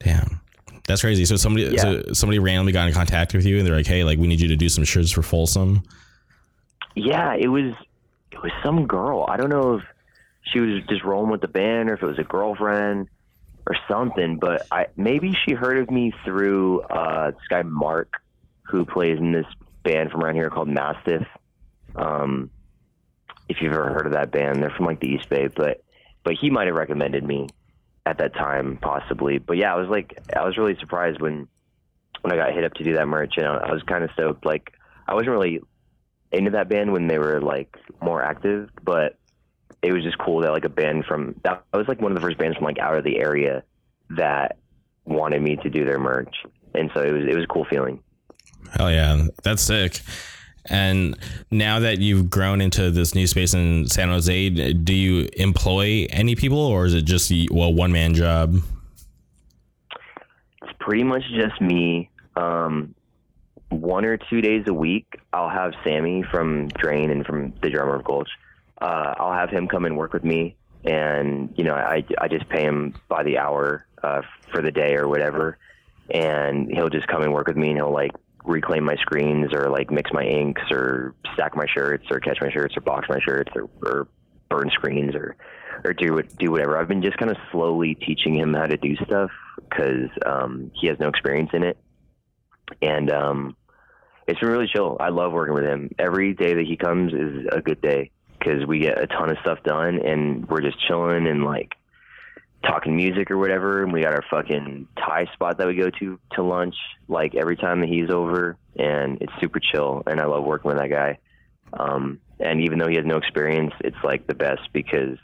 [0.00, 0.40] Damn.
[0.86, 1.24] That's crazy.
[1.24, 1.80] So somebody, yeah.
[1.80, 4.40] so somebody randomly got in contact with you, and they're like, "Hey, like we need
[4.40, 5.82] you to do some shirts for Folsom."
[6.94, 7.74] Yeah, it was
[8.30, 9.26] it was some girl.
[9.28, 9.84] I don't know if
[10.44, 13.08] she was just rolling with the band or if it was a girlfriend
[13.66, 14.38] or something.
[14.38, 18.12] But I maybe she heard of me through uh, this guy Mark
[18.62, 19.46] who plays in this
[19.82, 21.26] band from around here called Mastiff.
[21.96, 22.50] Um,
[23.48, 25.82] if you've ever heard of that band, they're from like the East Bay, but
[26.22, 27.48] but he might have recommended me
[28.06, 29.38] at that time, possibly.
[29.38, 31.48] But yeah, I was like, I was really surprised when
[32.22, 34.46] when I got hit up to do that merch, and I was kind of stoked.
[34.46, 34.72] Like,
[35.06, 35.60] I wasn't really
[36.32, 39.18] into that band when they were like more active, but
[39.82, 42.22] it was just cool that like a band from that was like one of the
[42.22, 43.62] first bands from like out of the area
[44.10, 44.56] that
[45.04, 46.34] wanted me to do their merch,
[46.74, 48.00] and so it was it was a cool feeling.
[48.72, 50.00] Hell yeah, that's sick.
[50.68, 51.16] And
[51.50, 56.34] now that you've grown into this new space in San Jose, do you employ any
[56.34, 58.56] people, or is it just well one man job?
[60.62, 62.10] It's pretty much just me.
[62.36, 62.94] Um,
[63.70, 67.96] one or two days a week, I'll have Sammy from Drain and from the drummer
[67.96, 68.28] of Gulch.
[68.80, 70.54] Uh, I'll have him come and work with me,
[70.84, 74.96] and you know, I I just pay him by the hour uh, for the day
[74.96, 75.58] or whatever,
[76.10, 78.12] and he'll just come and work with me, and he'll like
[78.46, 82.50] reclaim my screens or like mix my inks or stack my shirts or catch my
[82.50, 84.08] shirts or box my shirts or, or
[84.48, 85.36] burn screens or
[85.84, 86.78] or do do whatever.
[86.78, 89.30] I've been just kind of slowly teaching him how to do stuff
[89.68, 91.76] because um, he has no experience in it,
[92.80, 93.56] and um,
[94.26, 94.96] it's been really chill.
[94.98, 95.90] I love working with him.
[95.98, 99.38] Every day that he comes is a good day because we get a ton of
[99.40, 101.74] stuff done and we're just chilling and like
[102.66, 106.18] talking music or whatever, and we got our fucking Thai spot that we go to
[106.32, 106.74] to lunch
[107.08, 110.78] like every time that he's over, and it's super chill, and I love working with
[110.78, 111.18] that guy.
[111.72, 115.18] Um, and even though he has no experience, it's like the best because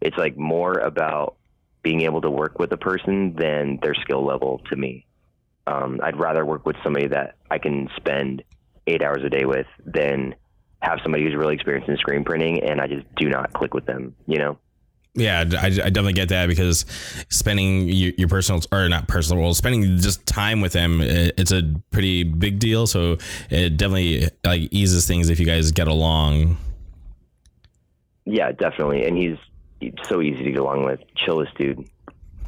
[0.00, 1.36] it's like more about
[1.82, 5.06] being able to work with a person than their skill level to me.
[5.66, 8.42] Um, I'd rather work with somebody that I can spend
[8.86, 10.34] eight hours a day with than
[10.80, 13.86] have somebody who's really experienced in screen printing and I just do not click with
[13.86, 14.58] them, you know?
[15.16, 16.84] Yeah, I, I, definitely get that because
[17.30, 21.62] spending your, your, personal or not personal, well, spending just time with him, it's a
[21.90, 22.86] pretty big deal.
[22.86, 23.16] So
[23.48, 26.58] it definitely like eases things if you guys get along.
[28.26, 29.38] Yeah, definitely, and he's
[30.04, 31.00] so easy to get along with.
[31.16, 31.88] Chillest dude.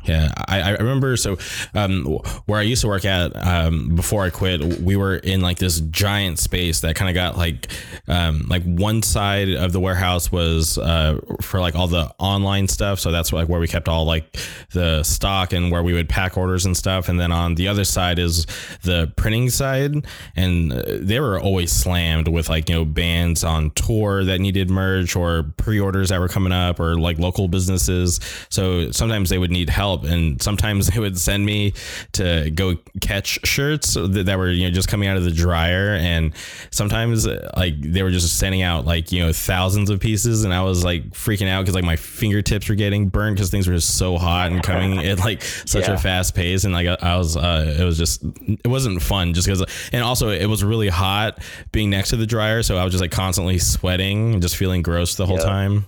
[0.09, 1.16] Yeah, I, I remember.
[1.18, 1.36] So,
[1.74, 2.04] um,
[2.46, 5.80] where I used to work at um, before I quit, we were in like this
[5.80, 7.70] giant space that kind of got like,
[8.09, 13.00] um, like one side of the warehouse was uh, for like all the online stuff.
[13.00, 14.38] So that's like where we kept all like
[14.72, 17.11] the stock and where we would pack orders and stuff.
[17.11, 18.46] And then on the other side is
[18.82, 24.24] the printing side, and they were always slammed with like you know bands on tour
[24.24, 28.20] that needed merch or pre-orders that were coming up or like local businesses.
[28.48, 30.11] So sometimes they would need help help.
[30.11, 31.72] And sometimes they would send me
[32.12, 35.94] to go catch shirts that, that were, you know, just coming out of the dryer.
[35.94, 36.34] And
[36.70, 37.26] sometimes
[37.57, 40.44] like they were just sending out like, you know, thousands of pieces.
[40.44, 43.68] And I was like freaking out because like my fingertips were getting burned because things
[43.68, 45.94] were just so hot and coming at like such yeah.
[45.94, 46.64] a fast pace.
[46.64, 50.30] And like I was, uh, it was just, it wasn't fun just because, and also
[50.30, 51.42] it was really hot
[51.72, 52.62] being next to the dryer.
[52.62, 55.44] So I was just like constantly sweating and just feeling gross the whole yeah.
[55.44, 55.86] time.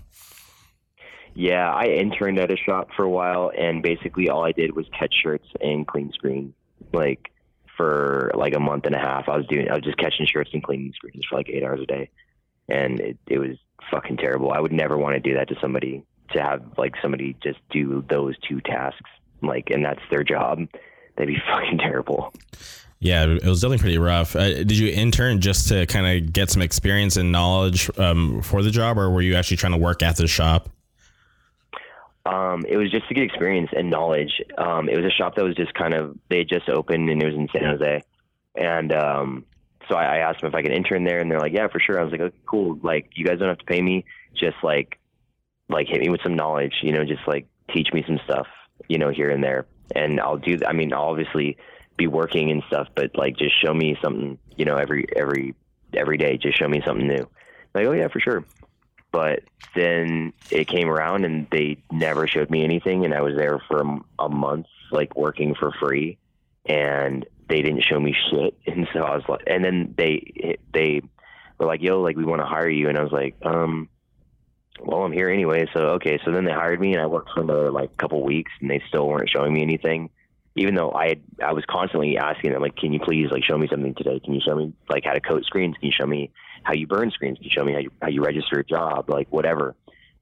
[1.34, 4.86] Yeah, I interned at a shop for a while, and basically all I did was
[4.98, 6.54] catch shirts and clean screen.
[6.92, 7.30] Like
[7.76, 10.50] for like a month and a half, I was doing, I was just catching shirts
[10.52, 12.10] and cleaning screens for like eight hours a day,
[12.68, 13.56] and it, it was
[13.90, 14.52] fucking terrible.
[14.52, 16.04] I would never want to do that to somebody.
[16.34, 19.10] To have like somebody just do those two tasks,
[19.42, 20.60] like, and that's their job.
[21.16, 22.32] That'd be fucking terrible.
[23.00, 24.36] Yeah, it was definitely pretty rough.
[24.36, 28.62] Uh, did you intern just to kind of get some experience and knowledge um, for
[28.62, 30.68] the job, or were you actually trying to work at the shop?
[32.26, 34.42] Um, it was just to get experience and knowledge.
[34.58, 37.26] Um, it was a shop that was just kind of they just opened and it
[37.26, 38.04] was in San Jose,
[38.54, 39.44] and um,
[39.90, 41.80] so I, I asked them if I could intern there, and they're like, "Yeah, for
[41.80, 42.78] sure." I was like, okay, "Cool.
[42.82, 44.04] Like, you guys don't have to pay me.
[44.34, 44.98] Just like,
[45.68, 46.74] like hit me with some knowledge.
[46.82, 48.46] You know, just like teach me some stuff.
[48.88, 50.58] You know, here and there, and I'll do.
[50.66, 51.56] I mean, I'll obviously
[51.96, 54.38] be working and stuff, but like, just show me something.
[54.56, 55.54] You know, every every
[55.94, 56.36] every day.
[56.36, 57.28] Just show me something new.
[57.74, 58.44] Like, oh yeah, for sure.
[59.12, 59.40] But
[59.74, 63.04] then it came around and they never showed me anything.
[63.04, 66.18] And I was there for a, a month, like working for free.
[66.66, 68.56] And they didn't show me shit.
[68.66, 71.02] And so I was like, and then they, they
[71.58, 72.88] were like, yo, like, we want to hire you.
[72.88, 73.88] And I was like, um,
[74.80, 75.66] well, I'm here anyway.
[75.74, 76.18] So, okay.
[76.24, 78.82] So then they hired me and I worked for another like couple weeks and they
[78.88, 80.10] still weren't showing me anything
[80.56, 83.56] even though I had, I was constantly asking them like, can you please like show
[83.56, 84.20] me something today?
[84.20, 85.76] Can you show me like how to code screens?
[85.78, 86.30] Can you show me
[86.64, 87.38] how you burn screens?
[87.38, 89.08] Can you show me how you how you register a job?
[89.08, 89.74] Like whatever.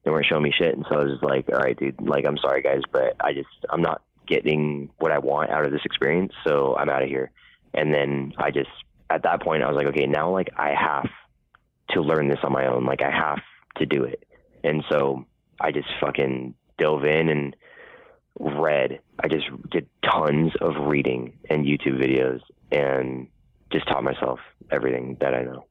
[0.03, 1.99] They weren't showing me shit, and so I was just like, all right, dude.
[1.99, 5.71] Like I'm sorry, guys, but I just I'm not getting what I want out of
[5.71, 7.31] this experience, so I'm out of here.
[7.73, 8.69] And then I just
[9.09, 11.09] at that point I was like, okay, now like I have
[11.91, 12.85] to learn this on my own.
[12.85, 13.39] Like I have
[13.77, 14.23] to do it.
[14.63, 15.25] And so
[15.59, 17.55] I just fucking dove in and
[18.39, 18.99] read.
[19.19, 23.27] I just did tons of reading and YouTube videos and
[23.71, 24.39] just taught myself
[24.71, 25.65] everything that I know.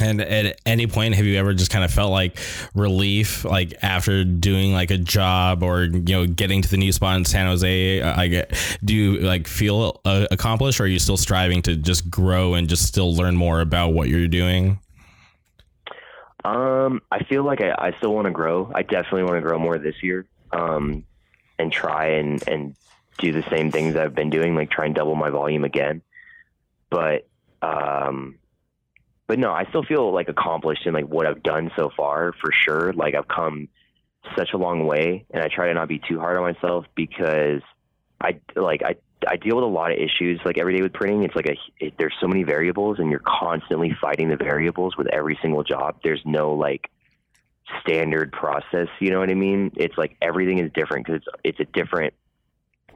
[0.00, 2.38] And at any point, have you ever just kind of felt like
[2.74, 7.16] relief, like after doing like a job or you know getting to the new spot
[7.16, 8.02] in San Jose?
[8.02, 12.10] I get, do you like feel uh, accomplished, or are you still striving to just
[12.10, 14.78] grow and just still learn more about what you're doing?
[16.44, 18.70] Um, I feel like I, I still want to grow.
[18.74, 20.26] I definitely want to grow more this year.
[20.52, 21.04] Um,
[21.62, 22.76] and try and and
[23.18, 26.02] do the same things I've been doing, like try and double my volume again.
[26.90, 27.26] But
[27.62, 28.38] um,
[29.26, 32.50] but no, I still feel like accomplished in like what I've done so far for
[32.52, 32.92] sure.
[32.92, 33.68] Like I've come
[34.36, 37.62] such a long way, and I try to not be too hard on myself because
[38.20, 38.96] I like I
[39.26, 41.22] I deal with a lot of issues like every day with printing.
[41.22, 45.06] It's like a it, there's so many variables, and you're constantly fighting the variables with
[45.08, 46.00] every single job.
[46.02, 46.90] There's no like
[47.80, 48.88] standard process.
[49.00, 49.72] You know what I mean?
[49.76, 52.14] It's like everything is different because it's it's a different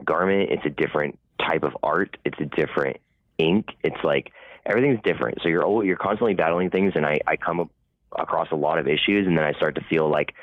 [0.03, 0.51] garment.
[0.51, 2.17] It's a different type of art.
[2.25, 2.97] It's a different
[3.37, 3.67] ink.
[3.83, 4.31] It's like
[4.65, 5.39] everything's different.
[5.41, 7.69] So you're you're constantly battling things, and I I come up
[8.17, 10.33] across a lot of issues, and then I start to feel like,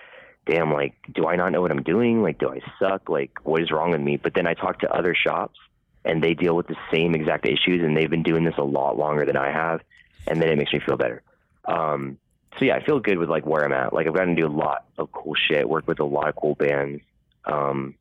[0.47, 2.23] damn, like do I not know what I'm doing?
[2.23, 3.09] Like do I suck?
[3.09, 4.17] Like what is wrong with me?
[4.17, 5.59] But then I talk to other shops,
[6.05, 8.97] and they deal with the same exact issues, and they've been doing this a lot
[8.97, 9.81] longer than I have,
[10.27, 11.23] and then it makes me feel better.
[11.67, 12.19] Um,
[12.59, 13.93] so yeah, I feel good with like where I'm at.
[13.93, 16.37] Like I've gotten to do a lot of cool shit, work with a lot of
[16.37, 17.03] cool bands,
[17.45, 17.95] um,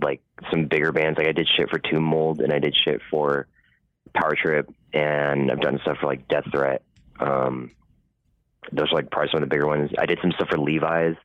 [0.00, 1.18] like some bigger bands.
[1.18, 3.46] Like I did shit for Tomb Mold and I did shit for
[4.14, 6.82] Power Trip, and I've done stuff for like Death Threat.
[7.20, 7.70] Um,
[8.72, 9.90] those are like probably some of the bigger ones.
[9.98, 11.16] I did some stuff for Levi's.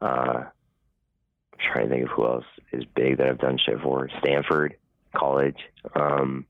[0.00, 4.08] Uh, I'm trying to think of who else is big that I've done shit for.
[4.20, 4.76] Stanford
[5.14, 5.58] College.
[5.94, 6.46] Um,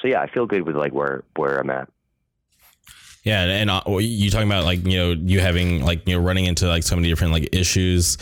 [0.00, 1.88] so yeah, I feel good with like where where I'm at.
[3.26, 6.44] Yeah, and uh, you talking about like you know you having like you know running
[6.44, 8.18] into like so many different like issues.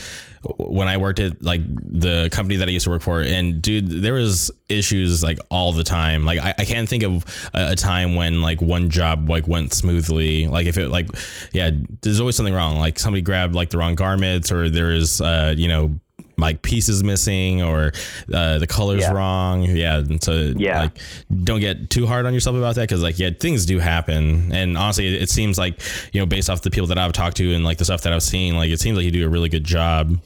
[0.59, 3.86] When I worked at like the company that I used to work for, and dude,
[3.86, 6.24] there was issues like all the time.
[6.24, 9.74] Like I, I can't think of a, a, time when like one job like went
[9.74, 10.48] smoothly.
[10.48, 11.09] Like if it like
[11.52, 12.78] yeah, there's always something wrong.
[12.78, 16.00] Like somebody grabbed like the wrong garments, or there is uh you know
[16.37, 17.93] like pieces missing or
[18.32, 19.12] uh, the colors Yeah.
[19.12, 19.62] wrong.
[19.64, 20.80] Yeah, and so Yeah.
[20.80, 20.99] like
[21.45, 24.51] don't get too hard on yourself about that because like yeah, things do happen.
[24.53, 25.80] And honestly, it, it seems like
[26.12, 28.12] you know based off the people that I've talked to and like the stuff that
[28.12, 30.18] I've seen, like it seems like you do a really good job.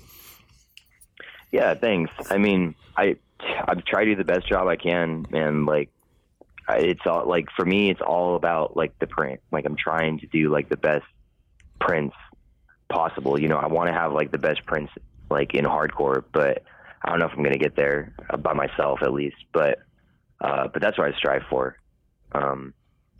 [1.50, 2.12] Yeah, thanks.
[2.30, 3.16] I mean, I
[3.66, 5.88] I've tried to do the best job I can, and like,
[6.68, 9.40] it's all like for me, it's all about like the print.
[9.50, 11.06] Like I'm trying to do like the best
[11.80, 12.16] prints
[12.90, 13.40] possible.
[13.40, 14.92] You know, I want to have like the best prints
[15.30, 16.62] like in hardcore, but
[17.02, 19.36] I don't know if I'm gonna get there uh, by myself at least.
[19.52, 19.78] But
[20.40, 21.76] uh, but that's what I strive for.
[22.32, 22.74] Um,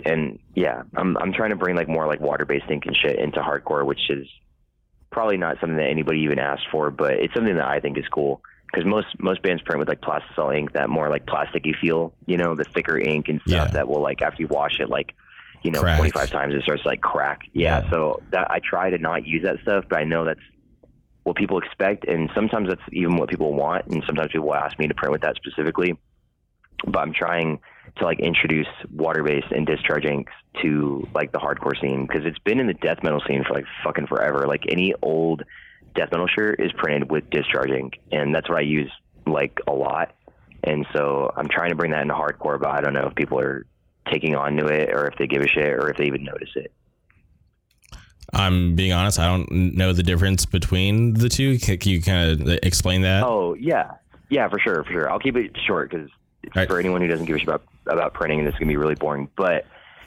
[0.05, 3.19] and yeah, I'm I'm trying to bring like more like water based ink and shit
[3.19, 4.27] into hardcore, which is
[5.11, 8.05] probably not something that anybody even asked for, but it's something that I think is
[8.13, 12.13] cool because most most bands print with like plastisol ink, that more like plasticky feel,
[12.27, 13.73] you know, the thicker ink and stuff Yeah.
[13.73, 15.15] that will like after you wash it, like
[15.65, 15.99] you know, Crack.
[15.99, 17.41] 25 times it starts to like crack.
[17.53, 17.91] Yeah, Yeah.
[17.91, 20.39] so that I try to not use that stuff, but I know that's
[21.29, 24.89] what people expect, and sometimes that's even what people want, and sometimes people ask me
[24.89, 25.97] to print with that specifically.
[26.85, 27.61] But I'm trying
[27.99, 32.39] to like introduce water based and discharge inks to like the hardcore scene because it's
[32.41, 34.47] been in the death metal scene for like fucking forever.
[34.47, 35.43] Like any old
[35.95, 38.91] death metal shirt is printed with discharge ink, and that's what I use
[39.27, 40.15] like a lot.
[40.65, 43.39] And so I'm trying to bring that into hardcore, but I don't know if people
[43.39, 43.67] are
[44.11, 46.51] taking on to it or if they give a shit or if they even notice
[46.57, 46.73] it.
[48.33, 51.59] I'm being honest, I don't know the difference between the two.
[51.59, 53.23] Can, can you kind of explain that?
[53.25, 53.93] Oh yeah,
[54.29, 55.11] yeah, for sure, for sure.
[55.11, 56.11] I'll keep it short because
[56.55, 56.69] Right.
[56.69, 58.77] for anyone who doesn't give a shit about about printing, and this is gonna be
[58.77, 59.29] really boring.
[59.37, 59.67] But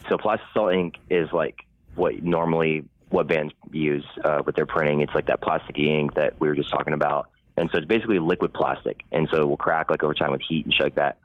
[0.10, 1.66] so plastisol ink is like
[1.96, 5.02] what normally what bands use uh, with their printing.
[5.02, 8.20] It's like that plasticky ink that we were just talking about, and so it's basically
[8.20, 10.96] liquid plastic, and so it will crack like over time with heat and shit like
[10.96, 11.18] that.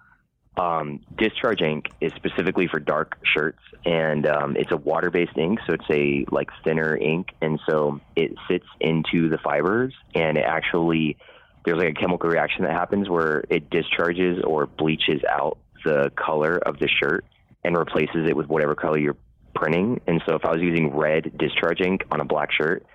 [0.56, 5.74] Um, discharge ink is specifically for dark shirts, and um, it's a water-based ink, so
[5.74, 11.18] it's a like thinner ink, and so it sits into the fibers, and it actually
[11.66, 16.56] there's like a chemical reaction that happens where it discharges or bleaches out the color
[16.56, 17.24] of the shirt
[17.64, 19.16] and replaces it with whatever color you're
[19.54, 20.00] printing.
[20.06, 22.86] And so if I was using red discharge ink on a black shirt,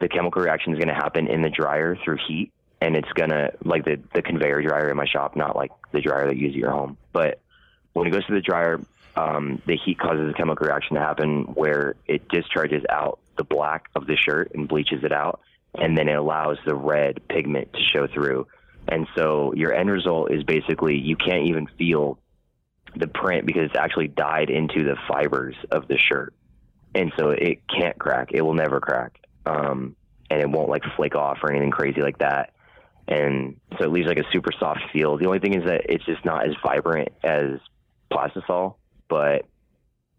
[0.00, 2.50] the chemical reaction is going to happen in the dryer through heat.
[2.80, 6.26] And it's to, like the, the conveyor dryer in my shop, not like the dryer
[6.26, 6.96] that you use at your home.
[7.12, 7.40] But
[7.92, 8.80] when it goes to the dryer,
[9.16, 13.86] um, the heat causes a chemical reaction to happen where it discharges out the black
[13.96, 15.40] of the shirt and bleaches it out
[15.74, 18.46] and then it allows the red pigment to show through.
[18.86, 22.18] And so your end result is basically you can't even feel
[22.96, 26.32] the print because it's actually dyed into the fibers of the shirt.
[26.94, 28.30] And so it can't crack.
[28.32, 29.20] It will never crack.
[29.44, 29.94] Um,
[30.30, 32.54] and it won't like flake off or anything crazy like that.
[33.08, 35.16] And so it leaves like a super soft feel.
[35.16, 37.58] The only thing is that it's just not as vibrant as
[38.12, 38.74] plastisol,
[39.08, 39.46] but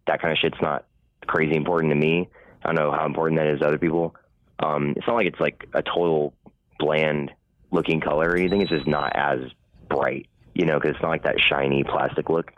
[0.08, 0.86] that kind of shit's not
[1.28, 2.28] crazy important to me.
[2.64, 4.16] I don't know how important that is to other people.
[4.58, 6.34] Um, it's not like it's like a total
[6.80, 7.32] bland
[7.72, 8.62] looking color or anything.
[8.62, 9.40] It's just not as
[9.88, 12.52] bright, you know, because it's not like that shiny plastic look.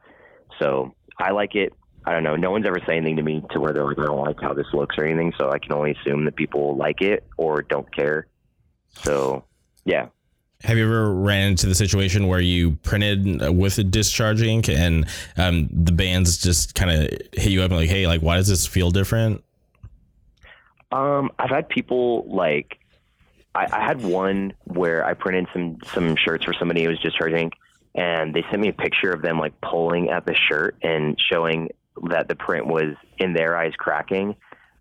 [0.59, 1.73] So I like it.
[2.05, 2.37] I don't know.
[2.37, 4.53] No one's ever said anything to me to where they're like, I don't like how
[4.53, 5.33] this looks or anything.
[5.37, 8.27] So I can only assume that people like it or don't care.
[9.03, 9.43] So
[9.83, 10.07] yeah.
[10.63, 15.07] Have you ever ran into the situation where you printed with a discharge ink and
[15.37, 18.47] um, the bands just kind of hit you up and like, hey, like, why does
[18.47, 19.43] this feel different?
[20.91, 22.77] Um, I've had people like,
[23.55, 27.33] I, I had one where I printed some some shirts for somebody who was discharge
[27.33, 27.53] ink,
[27.95, 31.69] and they sent me a picture of them like pulling at the shirt and showing
[32.09, 34.35] that the print was in their eyes cracking.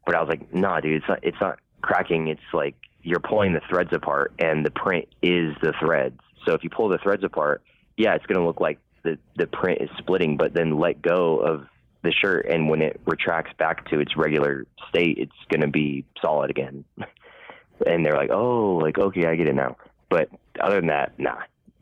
[0.07, 1.19] But I was like, nah, dude, it's not.
[1.23, 2.29] It's not cracking.
[2.29, 6.21] It's like you're pulling the threads apart, and the print is the threads.
[6.47, 7.63] So if you pull the threads apart,
[7.97, 10.37] yeah, it's gonna look like the the print is splitting.
[10.37, 11.67] But then let go of
[12.03, 16.51] the shirt, and when it retracts back to its regular state, it's gonna be solid
[16.51, 16.85] again.
[17.87, 19.77] and they're like, oh, like okay, I get it now.
[20.09, 20.29] But
[20.61, 21.39] other than that, nah,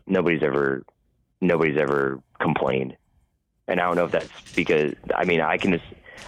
[0.07, 0.83] nobody's ever
[1.41, 2.97] nobody's ever complained.
[3.67, 5.81] And I don't know if that's because I mean I can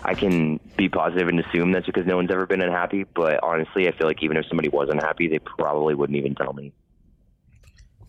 [0.02, 3.04] I can be positive and assume that's because no one's ever been unhappy.
[3.04, 6.52] But honestly, I feel like even if somebody was unhappy, they probably wouldn't even tell
[6.52, 6.72] me.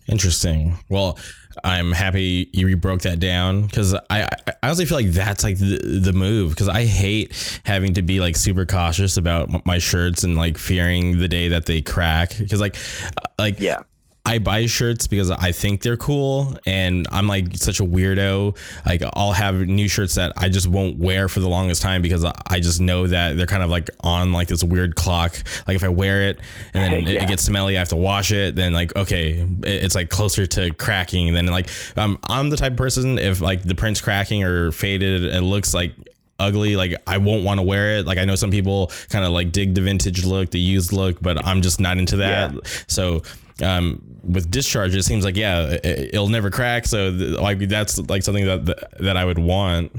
[0.07, 0.77] Interesting.
[0.89, 1.17] Well,
[1.63, 5.77] I'm happy you broke that down because I, I honestly feel like that's like the,
[6.01, 10.35] the move because I hate having to be like super cautious about my shirts and
[10.35, 12.77] like fearing the day that they crack because like
[13.17, 13.83] uh, like Yeah.
[14.23, 18.55] I buy shirts because I think they're cool and I'm like such a weirdo.
[18.85, 22.23] Like I'll have new shirts that I just won't wear for the longest time because
[22.23, 25.35] I just know that they're kind of like on like this weird clock.
[25.67, 26.39] Like if I wear it
[26.75, 27.23] and then it, Yeah.
[27.23, 28.55] it gets smelly, I have to wash it.
[28.55, 31.27] Then like, okay, it's like closer to cracking.
[31.27, 34.71] And then like, um, I'm the type of person, if like the print's cracking or
[34.71, 35.93] faded, it looks like
[36.39, 39.29] ugly like i won't want to wear it like i know some people kind of
[39.29, 42.59] like dig the vintage look the used look but i'm just not into that Yeah.
[42.87, 43.21] so
[43.61, 46.85] um, with discharge, it seems like yeah, it, will never crack.
[46.85, 49.91] So th- like that's like something that, that I would want.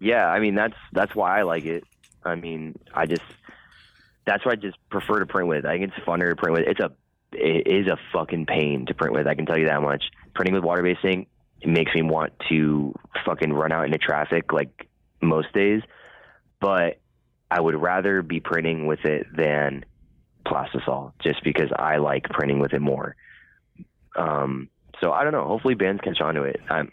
[0.00, 1.84] Yeah, I mean that's that's why I like it.
[2.24, 3.22] I mean, I just
[4.26, 5.64] that's what I just prefer to print with.
[5.64, 6.68] I think it's funner to print with.
[6.68, 6.92] It's a
[7.32, 9.26] it is a fucking pain to print with.
[9.26, 10.04] I can tell you that much.
[10.34, 11.28] Printing with water based ink
[11.64, 12.94] it makes me want to
[13.24, 14.86] fucking run out into traffic like
[15.22, 15.80] most days.
[16.60, 17.00] But
[17.50, 19.84] I would rather be printing with it than
[20.46, 23.16] plastisol, just because I like printing with it more.
[24.16, 24.68] Um,
[25.00, 25.46] so I don't know.
[25.46, 26.60] Hopefully, bands catch on to it.
[26.68, 26.90] I'm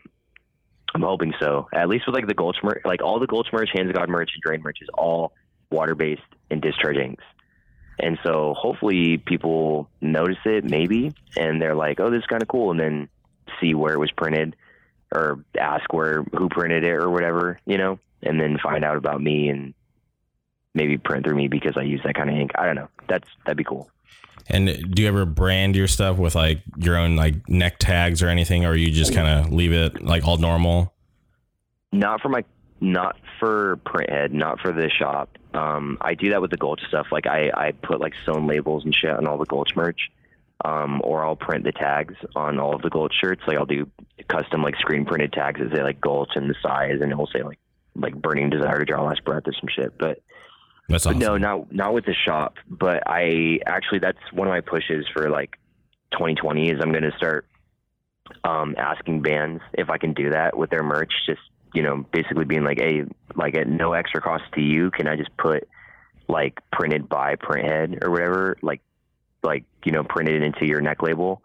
[0.94, 1.68] I'm hoping so.
[1.74, 4.10] At least with like the Gulch merch, like all the Gulch merch, Hands of God
[4.10, 5.34] merch, and Drain merch is all
[5.70, 7.24] water based and discharge inks.
[8.00, 12.48] And so hopefully people notice it maybe and they're like, oh, this is kind of
[12.48, 12.72] cool.
[12.72, 13.10] And then
[13.60, 14.56] see where it was printed
[15.14, 19.22] or ask where, who printed it or whatever, you know, and then find out about
[19.22, 19.74] me and
[20.74, 22.52] maybe print through me because I use that kind of ink.
[22.56, 22.90] I don't know.
[23.08, 23.90] That's, that'd be cool.
[24.48, 28.28] And do you ever brand your stuff with like your own like neck tags or
[28.28, 30.94] anything, or you just kind of leave it like all normal?
[31.92, 32.44] Not for my,
[32.80, 35.38] not for Printhead, not for the shop.
[35.54, 37.08] Um, I do that with the Gulch stuff.
[37.12, 40.10] Like I, I put like sewn labels and shit on all the Gulch merch.
[40.64, 43.42] Um, or I'll print the tags on all of the Gulch shirts.
[43.48, 43.90] Like I'll do
[44.28, 47.42] custom like screen printed tags that say like Gulch and the size, and it'll say
[47.42, 47.60] like
[47.96, 49.98] like burning desire to draw last breath or some shit.
[49.98, 50.22] But
[50.92, 51.20] that's awesome.
[51.20, 52.56] no, not not with the shop.
[52.70, 55.58] But I actually that's one of my pushes for like
[56.14, 57.48] 2020 is I'm going to start
[58.44, 61.12] um, asking bands if I can do that with their merch.
[61.26, 61.42] Just
[61.74, 63.04] you know, basically being like, hey,
[63.36, 65.68] like at no extra cost to you, can I just put
[66.28, 68.82] like printed by Printhead or whatever, like
[69.44, 71.42] like you know, printed into your neck label.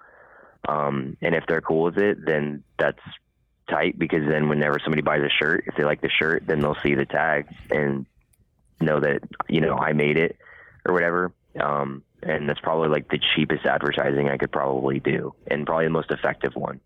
[0.68, 2.98] Um, and if they're cool with it, then that's
[3.68, 6.76] tight because then whenever somebody buys a shirt, if they like the shirt, then they'll
[6.82, 8.06] see the tag and
[8.80, 10.36] know that you know I made it
[10.84, 11.32] or whatever.
[11.60, 15.90] Um, and that's probably like the cheapest advertising I could probably do, and probably the
[15.90, 16.80] most effective one.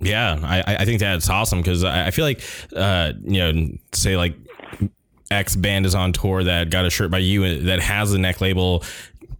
[0.00, 2.42] Yeah, I, I think that's awesome because I, I feel like,
[2.76, 4.36] uh, you know, say like
[5.30, 8.40] X band is on tour that got a shirt by you that has the neck
[8.40, 8.84] label.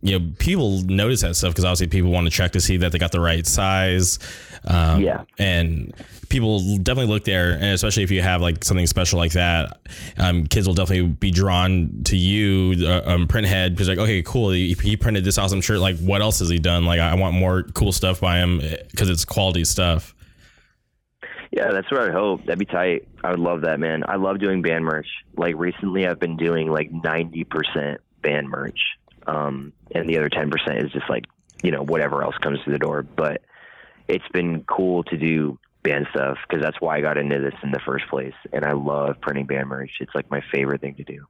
[0.01, 2.93] You know, people notice that stuff because obviously people want to check to see that
[2.93, 4.19] they got the right size.
[4.65, 5.93] Um, yeah, and
[6.29, 9.81] people definitely look there, and especially if you have like something special like that,
[10.19, 14.51] um, kids will definitely be drawn to you, uh, um, Printhead, because like, okay, cool,
[14.51, 15.79] he, he, printed this awesome shirt.
[15.81, 16.85] Like, what else has he done?
[16.85, 20.15] Like, I want more cool stuff by him because it's quality stuff.
[21.51, 22.45] Yeah, that's what I hope.
[22.45, 23.09] That'd be tight.
[23.25, 24.03] I would love that, man.
[24.07, 25.09] I love doing band merch.
[25.37, 28.79] Like recently, I've been doing like ninety percent band merch,
[29.29, 31.25] um, and the other ten percent is just like
[31.63, 33.03] you know whatever else comes through the door.
[33.03, 33.43] But
[34.09, 37.71] it's been cool to do band stuff because that's why I got into this in
[37.71, 38.35] the first place.
[38.53, 39.91] And I love printing band merch.
[40.01, 41.27] It's like my favorite thing to do.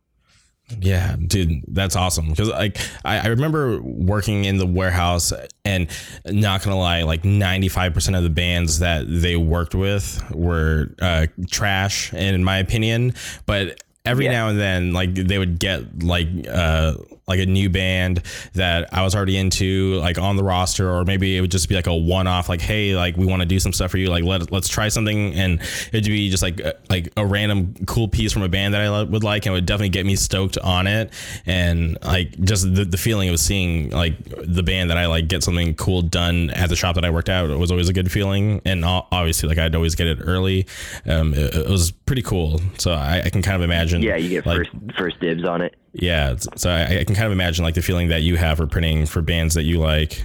[0.80, 2.28] Yeah, dude, that's awesome.
[2.28, 5.32] Because like I, I, remember working in the warehouse,
[5.64, 5.88] and
[6.26, 10.94] not gonna lie, like ninety five percent of the bands that they worked with were
[11.00, 13.14] uh, trash, in my opinion.
[13.46, 14.32] But every yeah.
[14.32, 16.94] now and then like they would get like uh
[17.28, 18.22] like a new band
[18.54, 21.74] that I was already into like on the roster or maybe it would just be
[21.74, 24.08] like a one off like hey like we want to do some stuff for you
[24.08, 25.60] like let let's try something and
[25.92, 29.02] it'd be just like a, like a random cool piece from a band that I
[29.02, 31.12] would like and would definitely get me stoked on it
[31.46, 35.42] and like just the, the feeling of seeing like the band that I like get
[35.42, 38.60] something cool done at the shop that I worked at was always a good feeling
[38.64, 40.66] and obviously like I'd always get it early
[41.06, 44.02] um it, it was pretty cool so I, I can kind of imagine imagine.
[44.02, 45.74] Yeah, you get like, first first dibs on it.
[45.92, 48.66] Yeah, so I, I, can kind of imagine like the feeling that you have for
[48.66, 50.22] printing for bands that you like.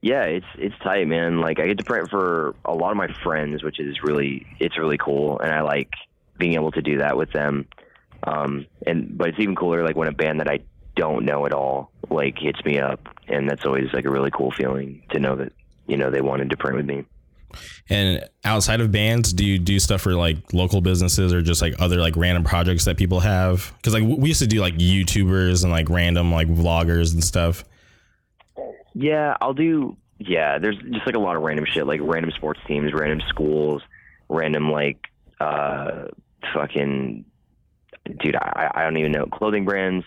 [0.00, 1.40] Yeah, it's it's tight, man.
[1.40, 4.78] Like I get to print for a lot of my friends, which is really it's
[4.78, 5.92] really cool, and I like
[6.36, 7.66] being able to do that with them.
[8.22, 10.60] Um, and but it's even cooler like when a band that I
[10.94, 14.50] don't know at all like hits me up, and that's always like a really cool
[14.50, 15.52] feeling to know that
[15.86, 17.04] you know they wanted to print with me.
[17.88, 21.74] And outside of bands, do you do stuff for like local businesses or just like
[21.78, 23.72] other like random projects that people have?
[23.76, 27.64] Because like we used to do like YouTubers and like random like vloggers and stuff.
[28.94, 29.96] Yeah, I'll do.
[30.18, 33.82] Yeah, there's just like a lot of random shit, like random sports teams, random schools,
[34.28, 35.06] random like
[35.40, 36.08] uh
[36.52, 37.24] fucking
[38.18, 38.36] dude.
[38.36, 40.04] I I don't even know clothing brands,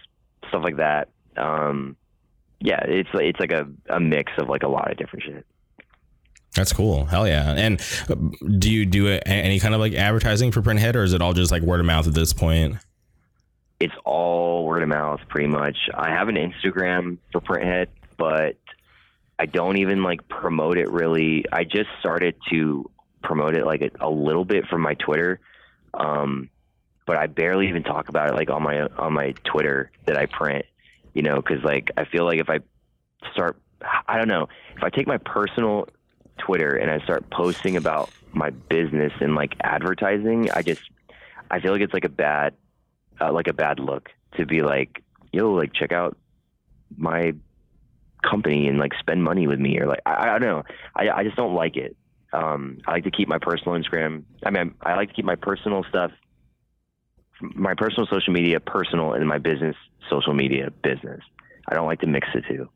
[0.50, 1.10] stuff like that.
[1.38, 1.96] Um,
[2.60, 5.46] yeah, it's it's like a a mix of like a lot of different shit.
[6.56, 7.06] That's cool.
[7.06, 7.54] Hell yeah.
[7.54, 8.16] And uh,
[8.58, 11.52] do you do any kind of like advertising for Printhead or is it all just
[11.52, 12.76] like word of mouth at this point?
[13.80, 15.78] It's all word of mouth pretty much.
[15.94, 17.88] I have an Instagram for Printhead,
[18.18, 18.58] but
[19.40, 21.46] I don't even like promote it really.
[21.52, 22.90] I just started to
[23.24, 25.40] promote it like a, a little bit from my Twitter.
[25.94, 26.50] Um,
[27.08, 30.26] but I barely even talk about it like on my on my Twitter that I
[30.26, 30.66] print,
[31.14, 32.60] you know, cuz like I feel like if I
[33.34, 33.58] start
[34.08, 35.88] I don't know if I take my personal
[36.38, 40.82] Twitter and I start posting about my business and like advertising, I just
[41.50, 42.54] I feel like it's like a bad
[43.20, 46.18] uh, like a bad look to be like yo like check out
[46.98, 47.34] my
[48.24, 50.64] company and like spend money with me or like I, I don't know
[50.96, 51.96] I I just don't like it.
[52.34, 54.24] Um, I like to keep my personal Instagram.
[54.46, 56.12] I mean, I like to keep my personal stuff,
[57.42, 59.76] my personal social media personal, and my business
[60.10, 61.22] social media business.
[61.68, 62.70] I don't like to mix the two.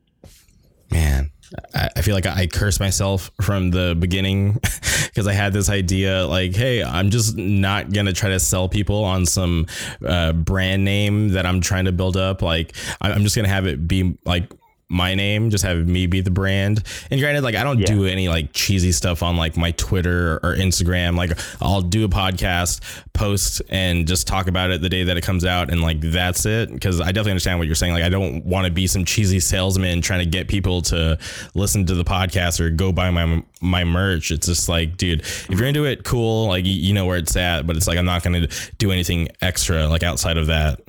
[0.90, 1.30] Man,
[1.74, 4.52] I, I feel like I cursed myself from the beginning
[5.04, 9.04] because I had this idea like, hey, I'm just not gonna try to sell people
[9.04, 9.66] on some
[10.06, 12.42] uh, brand name that I'm trying to build up.
[12.42, 14.50] Like, I- I'm just gonna have it be like
[14.88, 16.82] my name, just have me be the brand.
[17.10, 17.86] And granted, like I don't Yeah.
[17.86, 21.16] do any like cheesy stuff on like my Twitter or Instagram.
[21.16, 22.80] Like I'll do a podcast,
[23.12, 26.46] post, and just talk about it the day that it comes out, and like that's
[26.46, 26.72] it.
[26.72, 27.94] Because I definitely understand what you're saying.
[27.94, 31.18] Like I don't want to be some cheesy salesman trying to get people to
[31.54, 34.30] listen to the podcast or go buy my my merch.
[34.30, 36.46] It's just like, dude, if you're into it, cool.
[36.46, 38.46] Like you, you know where it's at, but it's like I'm not gonna
[38.78, 40.80] do anything extra like outside of that.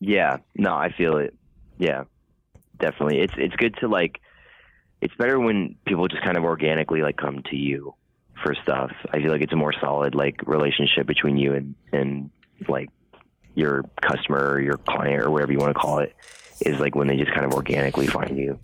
[0.00, 1.34] Yeah, no, I feel it.
[1.78, 2.04] Yeah,
[2.78, 3.20] definitely.
[3.20, 4.20] It's it's good to like.
[5.00, 7.94] It's better when people just kind of organically like come to you
[8.42, 8.92] for stuff.
[9.12, 12.30] I feel like it's a more solid like relationship between you and and
[12.68, 12.88] like
[13.54, 16.14] your customer or your client or whatever you want to call it.
[16.60, 18.58] Is like when they just kind of organically find you.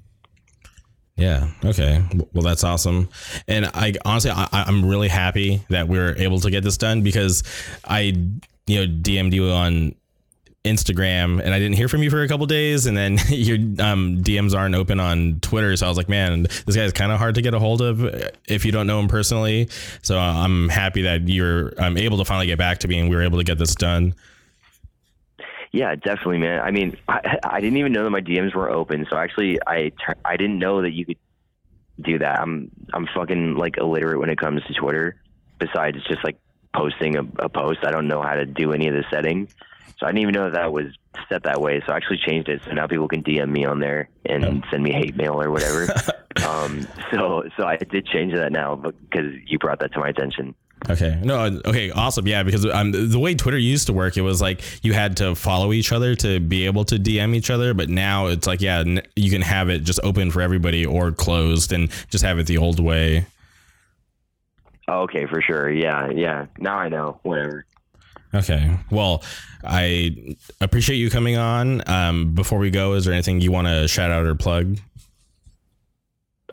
[1.17, 1.51] Yeah.
[1.65, 2.03] Okay.
[2.33, 3.11] Well, that's awesome.
[3.47, 7.03] And I honestly, I, I'm really happy that we are able to get this done
[7.03, 7.43] because
[7.85, 8.01] I,
[8.67, 9.95] you know, DM'd you on
[10.65, 14.23] Instagram and I didn't hear from you for a couple days, and then your um,
[14.23, 15.77] DMs aren't open on Twitter.
[15.77, 18.05] So I was like, man, this guy's kind of hard to get a hold of
[18.47, 19.69] if you don't know him personally.
[20.03, 23.17] So I'm happy that you're I'm able to finally get back to me and we
[23.17, 24.15] were able to get this done.
[25.73, 26.61] Yeah, definitely, man.
[26.61, 29.07] I mean, I, I didn't even know that my DMs were open.
[29.11, 29.91] So actually, I
[30.25, 31.19] I didn't know that you could
[32.01, 32.41] do that.
[32.41, 35.17] I'm I'm fucking like illiterate when it comes to Twitter.
[35.59, 36.39] Besides just like
[36.75, 39.55] posting a, a post, I don't know how to do any of the settings.
[40.03, 40.87] So I didn't even know that, was
[41.29, 41.81] set that way.
[41.87, 44.83] So I actually changed it so now people can DM me on there and send
[44.83, 45.95] me hate mail or whatever.
[46.45, 50.57] um, so so I did change that now because you brought that to my attention.
[50.91, 51.21] Okay.
[51.23, 51.61] No.
[51.65, 51.93] Okay.
[51.93, 52.27] Awesome.
[52.27, 52.43] Yeah.
[52.43, 55.73] Because um, the way Twitter used to work, it was like you had to follow
[55.73, 57.73] each other to be able to DM each other.
[57.73, 58.83] But now it's like, yeah,
[59.15, 62.59] you can have it just open for everybody or closed and just have it the
[62.59, 63.27] old way.
[64.89, 65.71] Oh, okay, for sure.
[65.71, 66.47] Yeah, yeah.
[66.59, 67.21] Now I know.
[67.23, 67.65] Whatever.
[68.35, 68.79] Okay.
[68.91, 69.23] Well,
[69.63, 71.89] I appreciate you coming on.
[71.89, 74.79] Um, before we go, is there anything you want to shout out or plug?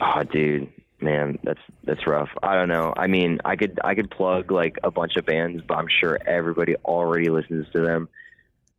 [0.02, 0.70] Oh, dude,
[1.02, 2.30] man, that's that's rough.
[2.44, 2.94] I don't know.
[2.96, 6.20] I mean, I could I could plug like a bunch of bands, but I'm sure
[6.26, 8.10] everybody already listens to them.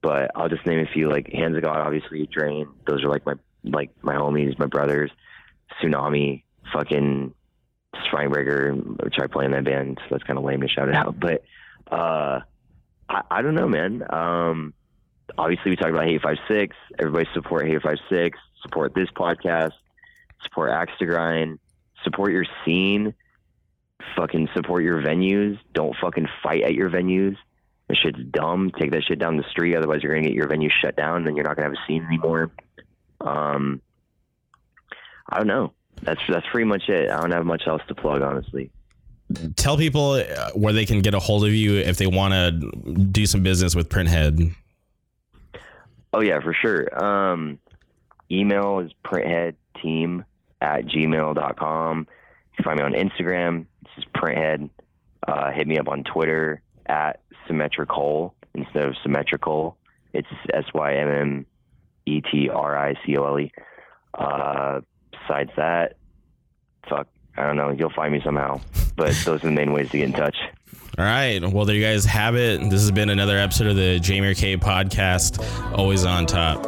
[0.03, 2.69] But I'll just name a few, like Hands of God, obviously, Drain.
[2.87, 5.11] Those are like my like my homies, my brothers.
[5.83, 7.35] Sunami, fucking
[7.95, 8.97] Spinebreaker.
[9.05, 11.21] I tried playing that band, so that's kind of lame to shout it out.
[11.21, 11.45] But
[11.91, 12.41] uh,
[13.11, 14.03] I, I don't know, man.
[14.09, 14.73] Um,
[15.37, 16.77] obviously, we talked about Hate Five Six.
[16.99, 18.39] Everybody support Hate Five Six.
[18.63, 19.73] Support this podcast.
[20.45, 21.59] Support Axe to Grind.
[22.05, 23.15] Support your scene.
[24.17, 25.59] Fucking support your venues.
[25.75, 27.37] Don't fucking fight at your venues.
[27.89, 28.71] That shit's dumb.
[28.79, 29.75] Take that shit down the street.
[29.75, 32.05] Otherwise, you're gonna get your venue shut down, and you're not gonna have a scene
[32.05, 32.53] anymore.
[33.21, 33.83] Um,
[35.29, 35.73] I don't know.
[36.03, 37.11] That's that's pretty much it.
[37.11, 38.71] I don't have much else to plug, honestly.
[39.57, 42.51] Tell people uh, where they can get a hold of you if they want to
[43.13, 44.55] do some business with Printhead.
[46.13, 47.03] Oh yeah, for sure.
[47.03, 47.59] Um,
[48.31, 50.25] email is printheadteam
[50.61, 51.99] at gmail.com.
[51.99, 52.07] You
[52.57, 53.67] can find me on Instagram.
[53.85, 54.71] This is printhead.
[55.27, 59.77] Uh, hit me up on Twitter at symmetricole instead of symmetrical.
[60.13, 61.47] It's S Y M M
[62.07, 63.53] E T R I C O L E.
[64.15, 64.81] Uh,
[65.13, 65.97] besides that,
[66.89, 67.71] fuck, I don't know.
[67.71, 68.61] You'll find me somehow
[69.01, 70.37] but those are the main ways to get in touch.
[70.99, 71.41] All right.
[71.41, 72.61] Well, there you guys have it.
[72.69, 75.43] This has been another episode of the Jamer K podcast.
[75.77, 76.67] Always on top.